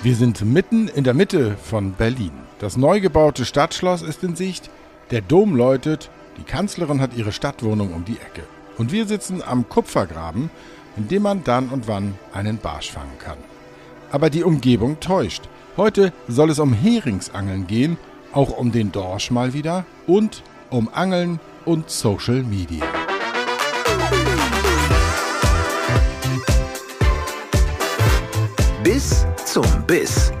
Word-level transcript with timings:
Wir 0.00 0.14
sind 0.14 0.44
mitten 0.44 0.86
in 0.86 1.02
der 1.02 1.12
Mitte 1.12 1.56
von 1.56 1.92
Berlin. 1.92 2.30
Das 2.60 2.76
neu 2.76 3.00
gebaute 3.00 3.44
Stadtschloss 3.44 4.02
ist 4.02 4.22
in 4.22 4.36
Sicht, 4.36 4.70
der 5.10 5.22
Dom 5.22 5.56
läutet, 5.56 6.08
die 6.38 6.44
Kanzlerin 6.44 7.00
hat 7.00 7.16
ihre 7.16 7.32
Stadtwohnung 7.32 7.92
um 7.92 8.04
die 8.04 8.12
Ecke. 8.12 8.44
Und 8.76 8.92
wir 8.92 9.06
sitzen 9.06 9.42
am 9.42 9.68
Kupfergraben, 9.68 10.50
in 10.96 11.08
dem 11.08 11.22
man 11.22 11.42
dann 11.42 11.70
und 11.70 11.88
wann 11.88 12.14
einen 12.32 12.58
Barsch 12.58 12.92
fangen 12.92 13.18
kann. 13.18 13.38
Aber 14.12 14.30
die 14.30 14.44
Umgebung 14.44 15.00
täuscht. 15.00 15.48
Heute 15.76 16.12
soll 16.28 16.50
es 16.50 16.60
um 16.60 16.72
Heringsangeln 16.72 17.66
gehen, 17.66 17.96
auch 18.32 18.56
um 18.56 18.70
den 18.70 18.92
Dorsch 18.92 19.32
mal 19.32 19.52
wieder 19.52 19.84
und 20.06 20.44
um 20.70 20.88
Angeln 20.92 21.40
und 21.64 21.90
Social 21.90 22.44
Media. 22.44 22.84
Zum 29.58 29.84
Biss. 29.88 30.32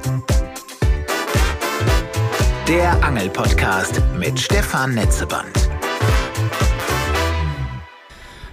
Der 2.68 3.04
Angelpodcast 3.04 4.00
mit 4.16 4.38
Stefan 4.38 4.94
Netzeband. 4.94 5.68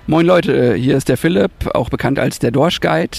Moin 0.08 0.26
Leute, 0.26 0.73
hier 0.73 0.98
ist 0.98 1.08
der 1.08 1.18
Philipp, 1.18 1.52
auch 1.76 1.90
bekannt 1.90 2.18
als 2.18 2.40
der 2.40 2.50
Dorsch 2.50 2.80
Guide. 2.80 3.16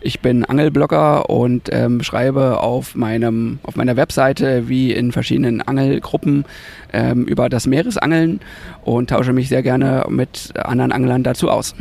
Ich 0.00 0.18
bin 0.18 0.44
Angelblogger 0.44 1.30
und 1.30 1.68
ähm, 1.70 2.02
schreibe 2.02 2.58
auf, 2.58 2.96
meinem, 2.96 3.60
auf 3.62 3.76
meiner 3.76 3.96
Webseite 3.96 4.68
wie 4.68 4.92
in 4.92 5.12
verschiedenen 5.12 5.62
Angelgruppen 5.62 6.46
ähm, 6.92 7.26
über 7.26 7.48
das 7.48 7.68
Meeresangeln 7.68 8.40
und 8.82 9.10
tausche 9.10 9.32
mich 9.32 9.48
sehr 9.48 9.62
gerne 9.62 10.04
mit 10.08 10.52
anderen 10.56 10.90
Anglern 10.90 11.22
dazu 11.22 11.48
aus. 11.48 11.76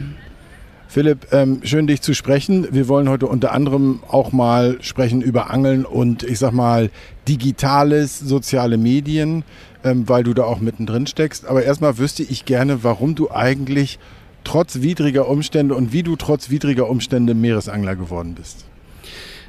Philipp, 0.90 1.28
ähm, 1.32 1.60
schön 1.64 1.86
dich 1.86 2.02
zu 2.02 2.14
sprechen. 2.14 2.68
Wir 2.72 2.88
wollen 2.88 3.10
heute 3.10 3.28
unter 3.28 3.52
anderem 3.52 4.00
auch 4.08 4.32
mal 4.32 4.78
sprechen 4.82 5.22
über 5.22 5.50
Angeln 5.50 5.86
und 5.86 6.24
ich 6.24 6.40
sag 6.40 6.54
mal 6.54 6.90
digitales, 7.28 8.18
soziale 8.20 8.78
Medien, 8.78 9.44
ähm, 9.84 10.08
weil 10.08 10.24
du 10.24 10.34
da 10.34 10.44
auch 10.44 10.60
mittendrin 10.60 11.06
steckst. 11.06 11.46
Aber 11.46 11.64
erstmal 11.64 11.98
wüsste 11.98 12.24
ich 12.24 12.46
gerne, 12.46 12.84
warum 12.84 13.16
du 13.16 13.30
eigentlich 13.30 14.00
trotz 14.46 14.82
widriger 14.82 15.28
Umstände 15.28 15.76
und 15.76 15.92
wie 15.92 16.04
du 16.04 16.16
trotz 16.16 16.50
widriger 16.50 16.90
Umstände 16.90 17.34
Meeresangler 17.34 17.98
geworden 17.98 18.34
bist. 18.36 18.66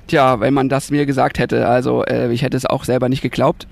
Tja, 0.08 0.40
wenn 0.40 0.54
man 0.54 0.68
das 0.68 0.90
mir 0.90 1.06
gesagt 1.06 1.38
hätte, 1.38 1.68
also 1.68 2.04
äh, 2.04 2.32
ich 2.32 2.42
hätte 2.42 2.56
es 2.56 2.66
auch 2.66 2.84
selber 2.84 3.08
nicht 3.08 3.22
geglaubt. 3.22 3.68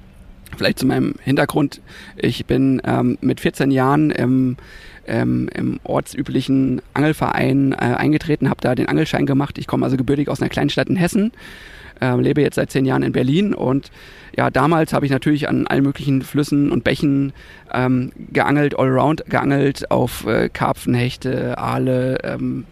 Vielleicht 0.57 0.79
zu 0.79 0.87
meinem 0.87 1.15
Hintergrund. 1.25 1.81
Ich 2.17 2.47
bin 2.47 2.81
ähm, 2.85 3.19
mit 3.21 3.41
14 3.41 3.73
Jahren 3.73 4.11
im, 4.11 4.57
ähm, 5.07 5.49
im 5.55 5.81
ortsüblichen 5.85 6.83
Angelverein 6.95 7.73
äh, 7.73 7.77
eingetreten, 7.77 8.49
habe 8.49 8.61
da 8.61 8.75
den 8.75 8.89
Angelschein 8.89 9.27
gemacht. 9.27 9.59
Ich 9.59 9.67
komme 9.67 9.85
also 9.85 9.97
gebürtig 9.97 10.29
aus 10.29 10.41
einer 10.41 10.51
kleinen 10.51 10.71
Stadt 10.71 10.89
in 10.89 10.97
Hessen, 10.97 11.33
äh, 12.01 12.15
lebe 12.21 12.43
jetzt 12.43 12.57
seit 12.57 12.71
zehn 12.71 12.85
Jahren 12.85 13.03
in 13.03 13.13
Berlin 13.13 13.55
und 13.55 13.91
ja, 14.37 14.51
damals 14.51 14.93
habe 14.93 15.07
ich 15.07 15.13
natürlich 15.13 15.49
an 15.49 15.67
allen 15.67 15.83
möglichen 15.83 16.21
Flüssen 16.21 16.71
und 16.71 16.85
Bächen 16.85 17.33
ähm, 17.73 18.13
geangelt, 18.33 18.79
allround 18.79 19.25
geangelt, 19.27 19.91
auf 19.91 20.27
äh, 20.27 20.51
Karpfen, 20.51 20.95
Hechte, 20.95 21.57
Aale, 21.57 22.19
ähm, 22.23 22.65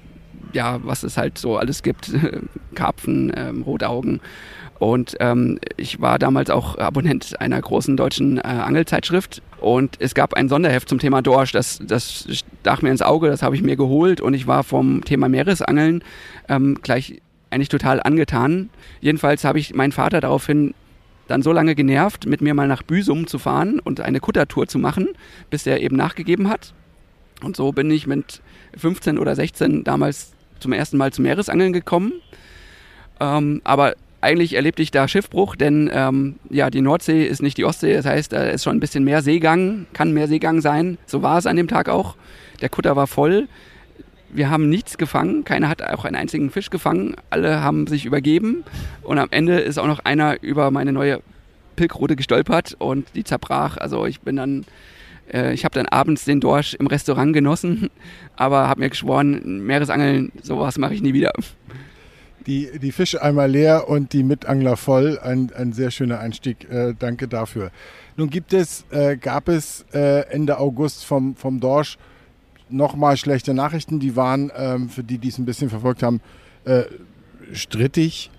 ja, 0.54 0.80
was 0.82 1.02
es 1.02 1.16
halt 1.16 1.38
so 1.38 1.56
alles 1.58 1.82
gibt, 1.82 2.12
Karpfen, 2.74 3.32
ähm, 3.36 3.62
Rotaugen. 3.62 4.20
Und 4.78 5.16
ähm, 5.20 5.58
ich 5.76 6.00
war 6.00 6.18
damals 6.18 6.50
auch 6.50 6.78
Abonnent 6.78 7.40
einer 7.40 7.60
großen 7.60 7.96
deutschen 7.96 8.38
äh, 8.38 8.42
Angelzeitschrift. 8.42 9.40
Und 9.60 9.96
es 10.00 10.14
gab 10.14 10.34
ein 10.34 10.48
Sonderheft 10.48 10.88
zum 10.88 10.98
Thema 10.98 11.22
Dorsch. 11.22 11.52
Das, 11.52 11.80
das 11.86 12.26
stach 12.60 12.82
mir 12.82 12.90
ins 12.90 13.02
Auge, 13.02 13.28
das 13.28 13.42
habe 13.42 13.56
ich 13.56 13.62
mir 13.62 13.76
geholt. 13.76 14.20
Und 14.20 14.34
ich 14.34 14.46
war 14.46 14.64
vom 14.64 15.04
Thema 15.04 15.28
Meeresangeln 15.28 16.02
ähm, 16.48 16.78
gleich 16.82 17.22
eigentlich 17.50 17.68
total 17.68 18.02
angetan. 18.02 18.68
Jedenfalls 19.00 19.44
habe 19.44 19.58
ich 19.58 19.74
meinen 19.74 19.92
Vater 19.92 20.20
daraufhin 20.20 20.74
dann 21.28 21.40
so 21.40 21.52
lange 21.52 21.74
genervt, 21.74 22.26
mit 22.26 22.42
mir 22.42 22.52
mal 22.52 22.68
nach 22.68 22.82
Büsum 22.82 23.26
zu 23.26 23.38
fahren 23.38 23.80
und 23.80 24.00
eine 24.00 24.20
Kuttertour 24.20 24.66
zu 24.66 24.78
machen, 24.78 25.08
bis 25.50 25.66
er 25.66 25.80
eben 25.80 25.96
nachgegeben 25.96 26.50
hat. 26.50 26.74
Und 27.42 27.56
so 27.56 27.72
bin 27.72 27.90
ich 27.90 28.06
mit 28.06 28.42
15 28.76 29.18
oder 29.18 29.34
16 29.34 29.84
damals 29.84 30.33
zum 30.60 30.72
ersten 30.72 30.96
Mal 30.96 31.12
zum 31.12 31.24
Meeresangeln 31.24 31.72
gekommen. 31.72 32.12
Ähm, 33.20 33.60
aber 33.64 33.94
eigentlich 34.20 34.54
erlebte 34.54 34.82
ich 34.82 34.90
da 34.90 35.06
Schiffbruch, 35.06 35.54
denn 35.54 35.90
ähm, 35.92 36.36
ja, 36.48 36.70
die 36.70 36.80
Nordsee 36.80 37.26
ist 37.26 37.42
nicht 37.42 37.58
die 37.58 37.64
Ostsee, 37.64 37.94
das 37.94 38.06
heißt, 38.06 38.32
da 38.32 38.44
ist 38.44 38.64
schon 38.64 38.76
ein 38.76 38.80
bisschen 38.80 39.04
mehr 39.04 39.22
Seegang, 39.22 39.86
kann 39.92 40.12
mehr 40.12 40.28
Seegang 40.28 40.62
sein. 40.62 40.96
So 41.06 41.22
war 41.22 41.36
es 41.36 41.46
an 41.46 41.56
dem 41.56 41.68
Tag 41.68 41.88
auch. 41.88 42.16
Der 42.62 42.70
Kutter 42.70 42.96
war 42.96 43.06
voll. 43.06 43.48
Wir 44.30 44.50
haben 44.50 44.68
nichts 44.68 44.98
gefangen, 44.98 45.44
keiner 45.44 45.68
hat 45.68 45.82
auch 45.82 46.04
einen 46.04 46.16
einzigen 46.16 46.50
Fisch 46.50 46.70
gefangen, 46.70 47.14
alle 47.30 47.60
haben 47.60 47.86
sich 47.86 48.04
übergeben 48.04 48.64
und 49.02 49.18
am 49.18 49.28
Ende 49.30 49.60
ist 49.60 49.78
auch 49.78 49.86
noch 49.86 50.00
einer 50.00 50.42
über 50.42 50.72
meine 50.72 50.92
neue 50.92 51.20
Pilkrute 51.76 52.16
gestolpert 52.16 52.74
und 52.78 53.06
die 53.14 53.24
zerbrach. 53.24 53.76
Also 53.76 54.06
ich 54.06 54.22
bin 54.22 54.36
dann, 54.36 54.64
ich 55.26 55.64
habe 55.64 55.74
dann 55.74 55.86
abends 55.86 56.24
den 56.24 56.40
Dorsch 56.40 56.74
im 56.74 56.86
Restaurant 56.86 57.32
genossen, 57.32 57.90
aber 58.36 58.68
habe 58.68 58.80
mir 58.80 58.90
geschworen, 58.90 59.64
Meeresangeln, 59.64 60.32
sowas 60.42 60.78
mache 60.78 60.94
ich 60.94 61.02
nie 61.02 61.14
wieder 61.14 61.32
die, 62.46 62.78
die 62.78 62.92
Fische 62.92 63.22
einmal 63.22 63.50
leer 63.50 63.88
und 63.88 64.12
die 64.12 64.22
Mitangler 64.22 64.76
voll. 64.76 65.18
Ein, 65.18 65.50
ein 65.54 65.72
sehr 65.72 65.90
schöner 65.90 66.20
Einstieg. 66.20 66.68
Äh, 66.70 66.94
danke 66.98 67.28
dafür. 67.28 67.70
Nun 68.16 68.30
gibt 68.30 68.52
es, 68.52 68.84
äh, 68.90 69.16
gab 69.16 69.48
es 69.48 69.84
äh, 69.92 70.28
Ende 70.30 70.58
August 70.58 71.04
vom, 71.04 71.36
vom 71.36 71.60
Dorsch 71.60 71.98
nochmal 72.68 73.16
schlechte 73.16 73.54
Nachrichten. 73.54 74.00
Die 74.00 74.16
waren, 74.16 74.50
ähm, 74.56 74.88
für 74.88 75.02
die, 75.02 75.18
die 75.18 75.28
es 75.28 75.38
ein 75.38 75.44
bisschen 75.44 75.70
verfolgt 75.70 76.02
haben, 76.02 76.20
äh, 76.64 76.84
strittig. 77.52 78.30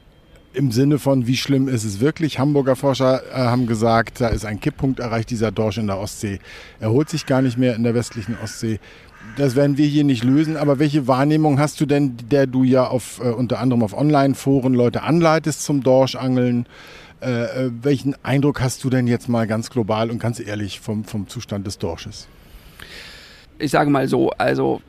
Im 0.55 0.71
Sinne 0.71 0.99
von, 0.99 1.27
wie 1.27 1.37
schlimm 1.37 1.67
ist 1.67 1.83
es 1.83 1.99
wirklich? 1.99 2.39
Hamburger 2.39 2.75
Forscher 2.75 3.21
äh, 3.31 3.35
haben 3.35 3.67
gesagt, 3.67 4.21
da 4.21 4.29
ist 4.29 4.45
ein 4.45 4.59
Kipppunkt 4.59 4.99
erreicht, 4.99 5.29
dieser 5.29 5.51
Dorsch 5.51 5.77
in 5.77 5.87
der 5.87 5.99
Ostsee. 5.99 6.39
Er 6.79 6.91
holt 6.91 7.09
sich 7.09 7.25
gar 7.25 7.41
nicht 7.41 7.57
mehr 7.57 7.75
in 7.75 7.83
der 7.83 7.93
westlichen 7.93 8.37
Ostsee 8.41 8.79
das 9.37 9.55
werden 9.55 9.77
wir 9.77 9.87
hier 9.87 10.03
nicht 10.03 10.23
lösen, 10.23 10.57
aber 10.57 10.79
welche 10.79 11.07
Wahrnehmung 11.07 11.59
hast 11.59 11.81
du 11.81 11.85
denn, 11.85 12.15
der 12.29 12.47
du 12.47 12.63
ja 12.63 12.87
auf, 12.87 13.19
äh, 13.19 13.29
unter 13.29 13.59
anderem 13.59 13.83
auf 13.83 13.97
Online-Foren 13.97 14.73
Leute 14.73 15.03
anleitest 15.03 15.63
zum 15.63 15.83
Dorschangeln? 15.83 16.67
Äh, 17.21 17.65
äh, 17.65 17.71
welchen 17.81 18.15
Eindruck 18.23 18.61
hast 18.61 18.83
du 18.83 18.89
denn 18.89 19.07
jetzt 19.07 19.29
mal 19.29 19.47
ganz 19.47 19.69
global 19.69 20.11
und 20.11 20.19
ganz 20.19 20.39
ehrlich 20.39 20.79
vom, 20.79 21.03
vom 21.05 21.27
Zustand 21.27 21.65
des 21.65 21.77
Dorsches? 21.77 22.27
Ich 23.57 23.71
sage 23.71 23.89
mal 23.89 24.07
so, 24.07 24.31
also 24.31 24.81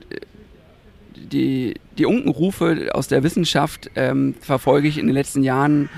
die, 1.17 1.75
die 1.99 2.07
Unkenrufe 2.07 2.91
aus 2.93 3.09
der 3.09 3.23
Wissenschaft 3.23 3.91
ähm, 3.97 4.35
verfolge 4.41 4.89
ich 4.89 4.99
in 4.99 5.07
den 5.07 5.15
letzten 5.15 5.43
Jahren 5.43 5.89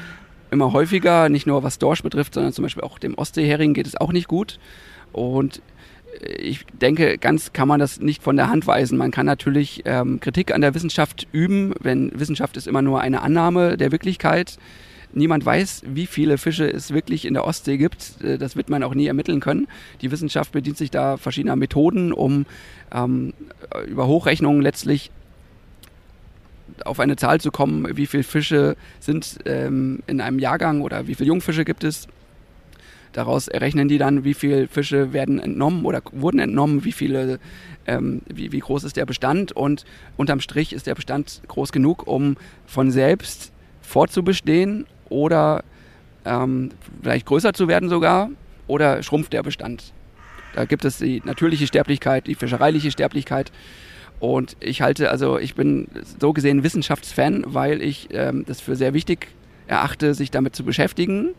immer 0.51 0.73
häufiger, 0.73 1.29
nicht 1.29 1.47
nur 1.47 1.63
was 1.63 1.79
Dorsch 1.79 2.03
betrifft, 2.03 2.35
sondern 2.35 2.53
zum 2.53 2.63
Beispiel 2.63 2.85
auch 2.85 2.99
dem 2.99 3.15
Ostseehering 3.15 3.75
geht 3.75 3.87
es 3.87 3.97
auch 3.97 4.13
nicht 4.13 4.29
gut. 4.29 4.59
Und 5.13 5.61
ich 6.21 6.65
denke, 6.73 7.19
ganz 7.19 7.53
kann 7.53 7.69
man 7.69 7.81
das 7.81 8.01
nicht 8.01 8.23
von 8.23 8.37
der 8.37 8.49
Hand 8.49 8.67
weisen. 8.67 8.99
Man 8.99 9.11
kann 9.11 9.27
natürlich 9.27 9.83
ähm, 9.85 10.21
Kritik 10.21 10.53
an 10.53 10.61
der 10.61 10.75
Wissenschaft 10.75 11.27
üben, 11.33 11.75
wenn 11.81 12.19
Wissenschaft 12.19 12.57
ist 12.57 12.67
immer 12.67 12.83
nur 12.83 13.01
eine 13.01 13.23
Annahme 13.23 13.77
der 13.77 13.93
Wirklichkeit. 13.93 14.59
Niemand 15.13 15.45
weiß, 15.45 15.83
wie 15.87 16.07
viele 16.07 16.37
Fische 16.37 16.71
es 16.71 16.93
wirklich 16.93 17.25
in 17.25 17.35
der 17.35 17.45
Ostsee 17.45 17.79
gibt. 17.79 18.23
Äh, 18.23 18.39
das 18.39 18.57
wird 18.57 18.69
man 18.69 18.83
auch 18.83 18.95
nie 18.95 19.07
ermitteln 19.07 19.41
können. 19.41 19.67
Die 20.03 20.11
Wissenschaft 20.11 20.53
bedient 20.53 20.77
sich 20.77 20.91
da 20.91 21.17
verschiedener 21.17 21.57
Methoden, 21.57 22.13
um 22.13 22.47
ähm, 22.93 23.33
über 23.87 24.07
Hochrechnungen 24.07 24.63
letztlich 24.63 25.11
auf 26.85 27.01
eine 27.01 27.17
Zahl 27.17 27.41
zu 27.41 27.51
kommen, 27.51 27.97
wie 27.97 28.07
viele 28.07 28.23
Fische 28.23 28.77
sind 29.01 29.39
ähm, 29.47 30.01
in 30.07 30.21
einem 30.21 30.39
Jahrgang 30.39 30.83
oder 30.83 31.07
wie 31.07 31.15
viele 31.15 31.29
Jungfische 31.29 31.65
gibt 31.65 31.85
es. 31.85 32.09
Daraus 33.13 33.49
errechnen 33.49 33.89
die 33.89 33.99
dann, 33.99 34.25
wie 34.25 34.35
viele 34.35 34.69
Fische 34.69 35.13
werden 35.13 35.41
entnommen 35.41 35.87
oder 35.87 36.03
wurden 36.13 36.39
entnommen, 36.39 36.85
wie 36.85 36.93
viele, 36.93 37.41
ähm, 37.87 38.23
wie, 38.33 38.53
wie 38.53 38.59
groß 38.59 38.85
ist 38.85 38.97
der 38.97 39.07
Bestand 39.07 39.53
und 39.53 39.85
unterm 40.17 40.41
Strich 40.41 40.73
ist 40.73 40.87
der 40.87 40.95
Bestand 40.95 41.41
groß 41.49 41.73
genug, 41.73 42.07
um 42.07 42.37
von 42.67 42.91
selbst 42.91 43.51
fortzubestehen 43.81 44.87
oder 45.09 45.65
ähm, 46.25 46.71
vielleicht 47.03 47.27
größer 47.27 47.53
zu 47.53 47.69
werden 47.69 47.89
sogar 47.89 48.31
oder 48.67 49.03
schrumpft 49.03 49.33
der 49.33 49.43
Bestand. 49.43 49.93
Da 50.55 50.65
gibt 50.65 50.85
es 50.85 50.99
die 50.99 51.23
natürliche 51.25 51.67
Sterblichkeit, 51.67 52.27
die 52.27 52.35
fischereiliche 52.35 52.91
Sterblichkeit. 52.91 53.53
Und 54.21 54.57
ich 54.61 54.83
halte, 54.83 55.11
also 55.11 55.39
ich 55.39 55.55
bin 55.55 55.87
so 56.19 56.33
gesehen 56.33 56.65
Wissenschaftsfan, 56.65 57.45
weil 57.47 57.81
ich 57.83 58.09
ähm, 58.11 58.45
das 58.47 58.61
für 58.61 58.75
sehr 58.75 58.95
wichtig 58.95 59.29
erachte, 59.69 60.15
sich 60.15 60.31
damit 60.31 60.57
zu 60.57 60.65
beschäftigen 60.65 61.35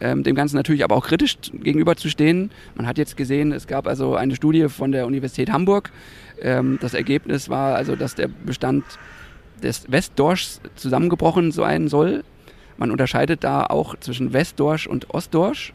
ähm, 0.00 0.22
dem 0.22 0.34
Ganzen 0.34 0.56
natürlich 0.56 0.82
aber 0.82 0.96
auch 0.96 1.06
kritisch 1.06 1.36
gegenüberzustehen. 1.52 2.50
Man 2.74 2.86
hat 2.86 2.98
jetzt 2.98 3.16
gesehen, 3.16 3.52
es 3.52 3.66
gab 3.66 3.86
also 3.86 4.14
eine 4.14 4.34
Studie 4.34 4.68
von 4.68 4.92
der 4.92 5.06
Universität 5.06 5.52
Hamburg. 5.52 5.90
Ähm, 6.40 6.78
das 6.80 6.94
Ergebnis 6.94 7.48
war 7.48 7.76
also, 7.76 7.96
dass 7.96 8.14
der 8.14 8.28
Bestand 8.28 8.84
des 9.62 9.90
Westdorschs 9.92 10.60
zusammengebrochen 10.74 11.52
sein 11.52 11.88
soll. 11.88 12.24
Man 12.80 12.90
unterscheidet 12.90 13.44
da 13.44 13.66
auch 13.66 13.94
zwischen 14.00 14.32
Westdorsch 14.32 14.86
und 14.86 15.10
Ostdorsch. 15.10 15.74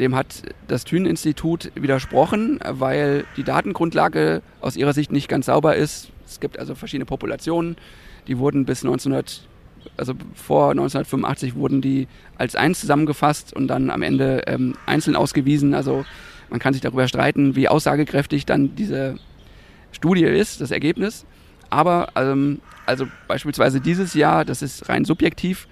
Dem 0.00 0.16
hat 0.16 0.42
das 0.66 0.82
Thün-Institut 0.82 1.70
widersprochen, 1.76 2.58
weil 2.68 3.24
die 3.36 3.44
Datengrundlage 3.44 4.42
aus 4.60 4.76
ihrer 4.76 4.94
Sicht 4.94 5.12
nicht 5.12 5.28
ganz 5.28 5.46
sauber 5.46 5.76
ist. 5.76 6.10
Es 6.26 6.40
gibt 6.40 6.58
also 6.58 6.74
verschiedene 6.74 7.06
Populationen, 7.06 7.76
die 8.26 8.38
wurden 8.38 8.64
bis 8.64 8.82
1900 8.84 9.48
also 9.96 10.14
vor 10.34 10.70
1985 10.70 11.56
wurden 11.56 11.80
die 11.80 12.06
als 12.36 12.54
eins 12.56 12.80
zusammengefasst 12.80 13.52
und 13.52 13.68
dann 13.68 13.90
am 13.90 14.02
Ende 14.02 14.42
ähm, 14.46 14.74
einzeln 14.86 15.16
ausgewiesen. 15.16 15.74
Also 15.74 16.04
man 16.50 16.58
kann 16.58 16.72
sich 16.72 16.82
darüber 16.82 17.06
streiten, 17.08 17.56
wie 17.56 17.68
aussagekräftig 17.68 18.46
dann 18.46 18.74
diese 18.74 19.16
Studie 19.92 20.24
ist, 20.24 20.60
das 20.60 20.70
Ergebnis. 20.70 21.26
Aber 21.72 22.08
ähm, 22.16 22.60
also 22.84 23.06
beispielsweise 23.28 23.80
dieses 23.80 24.12
Jahr, 24.12 24.44
das 24.44 24.60
ist 24.60 24.90
rein 24.90 25.06
subjektiv. 25.06 25.68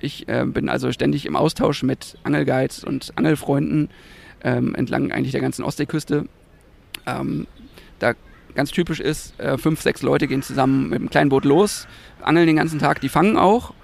Ich 0.00 0.26
äh, 0.28 0.44
bin 0.44 0.68
also 0.68 0.90
ständig 0.90 1.26
im 1.26 1.36
Austausch 1.36 1.84
mit 1.84 2.18
Angelguides 2.24 2.82
und 2.82 3.12
Angelfreunden 3.14 3.88
ähm, 4.42 4.74
entlang 4.74 5.12
eigentlich 5.12 5.30
der 5.30 5.40
ganzen 5.40 5.64
Ostseeküste. 5.64 6.26
Ähm, 7.06 7.46
da 8.00 8.14
ganz 8.56 8.72
typisch 8.72 8.98
ist, 8.98 9.38
äh, 9.38 9.56
fünf, 9.56 9.80
sechs 9.80 10.02
Leute 10.02 10.26
gehen 10.26 10.42
zusammen 10.42 10.88
mit 10.88 10.98
einem 10.98 11.10
kleinen 11.10 11.30
Boot 11.30 11.44
los, 11.44 11.86
angeln 12.20 12.48
den 12.48 12.56
ganzen 12.56 12.80
Tag, 12.80 13.00
die 13.00 13.08
fangen 13.08 13.36
auch, 13.36 13.74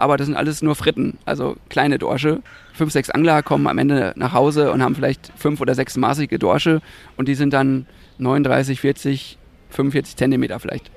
aber 0.00 0.16
das 0.16 0.26
sind 0.26 0.36
alles 0.36 0.60
nur 0.60 0.74
Fritten, 0.74 1.18
also 1.24 1.56
kleine 1.68 1.98
Dorsche. 1.98 2.42
Fünf, 2.72 2.90
sechs 2.90 3.10
Angler 3.10 3.44
kommen 3.44 3.68
am 3.68 3.78
Ende 3.78 4.12
nach 4.16 4.32
Hause 4.32 4.72
und 4.72 4.82
haben 4.82 4.96
vielleicht 4.96 5.32
fünf 5.36 5.60
oder 5.60 5.76
sechs 5.76 5.96
maßige 5.96 6.38
Dorsche 6.40 6.82
und 7.16 7.28
die 7.28 7.36
sind 7.36 7.52
dann 7.52 7.86
39, 8.18 8.80
40, 8.80 9.38
45 9.70 10.16
Zentimeter 10.16 10.58
vielleicht. 10.58 10.90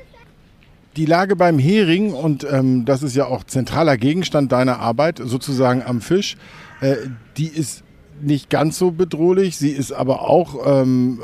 Die 0.95 1.06
Lage 1.06 1.36
beim 1.36 1.59
Hering, 1.59 2.13
und 2.13 2.47
ähm, 2.50 2.86
das 2.86 3.03
ist 3.03 3.15
ja 3.15 3.25
auch 3.25 3.44
zentraler 3.44 3.97
Gegenstand 3.97 4.51
deiner 4.51 4.80
Arbeit, 4.80 5.21
sozusagen 5.24 5.83
am 5.83 6.00
Fisch, 6.00 6.38
äh, 6.80 6.95
die 7.38 7.47
ist 7.47 7.83
nicht 8.21 8.50
ganz 8.50 8.77
so 8.77 8.92
bedrohlich. 8.92 9.57
Sie 9.57 9.71
ist 9.71 9.92
aber 9.92 10.21
auch, 10.21 10.65
ähm, 10.65 11.19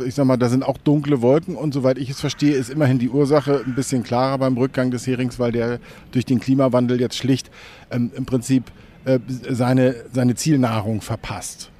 äh, 0.00 0.04
ich 0.04 0.14
sag 0.14 0.24
mal, 0.24 0.38
da 0.38 0.48
sind 0.48 0.64
auch 0.64 0.78
dunkle 0.78 1.20
Wolken 1.20 1.54
und 1.54 1.74
soweit 1.74 1.98
ich 1.98 2.08
es 2.08 2.20
verstehe, 2.20 2.54
ist 2.54 2.70
immerhin 2.70 2.98
die 2.98 3.10
Ursache 3.10 3.62
ein 3.66 3.74
bisschen 3.74 4.02
klarer 4.02 4.38
beim 4.38 4.56
Rückgang 4.56 4.90
des 4.90 5.06
Herings, 5.06 5.38
weil 5.38 5.52
der 5.52 5.80
durch 6.12 6.24
den 6.24 6.40
Klimawandel 6.40 6.98
jetzt 6.98 7.16
schlicht 7.16 7.50
ähm, 7.90 8.10
im 8.14 8.24
Prinzip 8.24 8.64
äh, 9.04 9.18
seine, 9.50 9.96
seine 10.12 10.34
Zielnahrung 10.34 11.02
verpasst. 11.02 11.70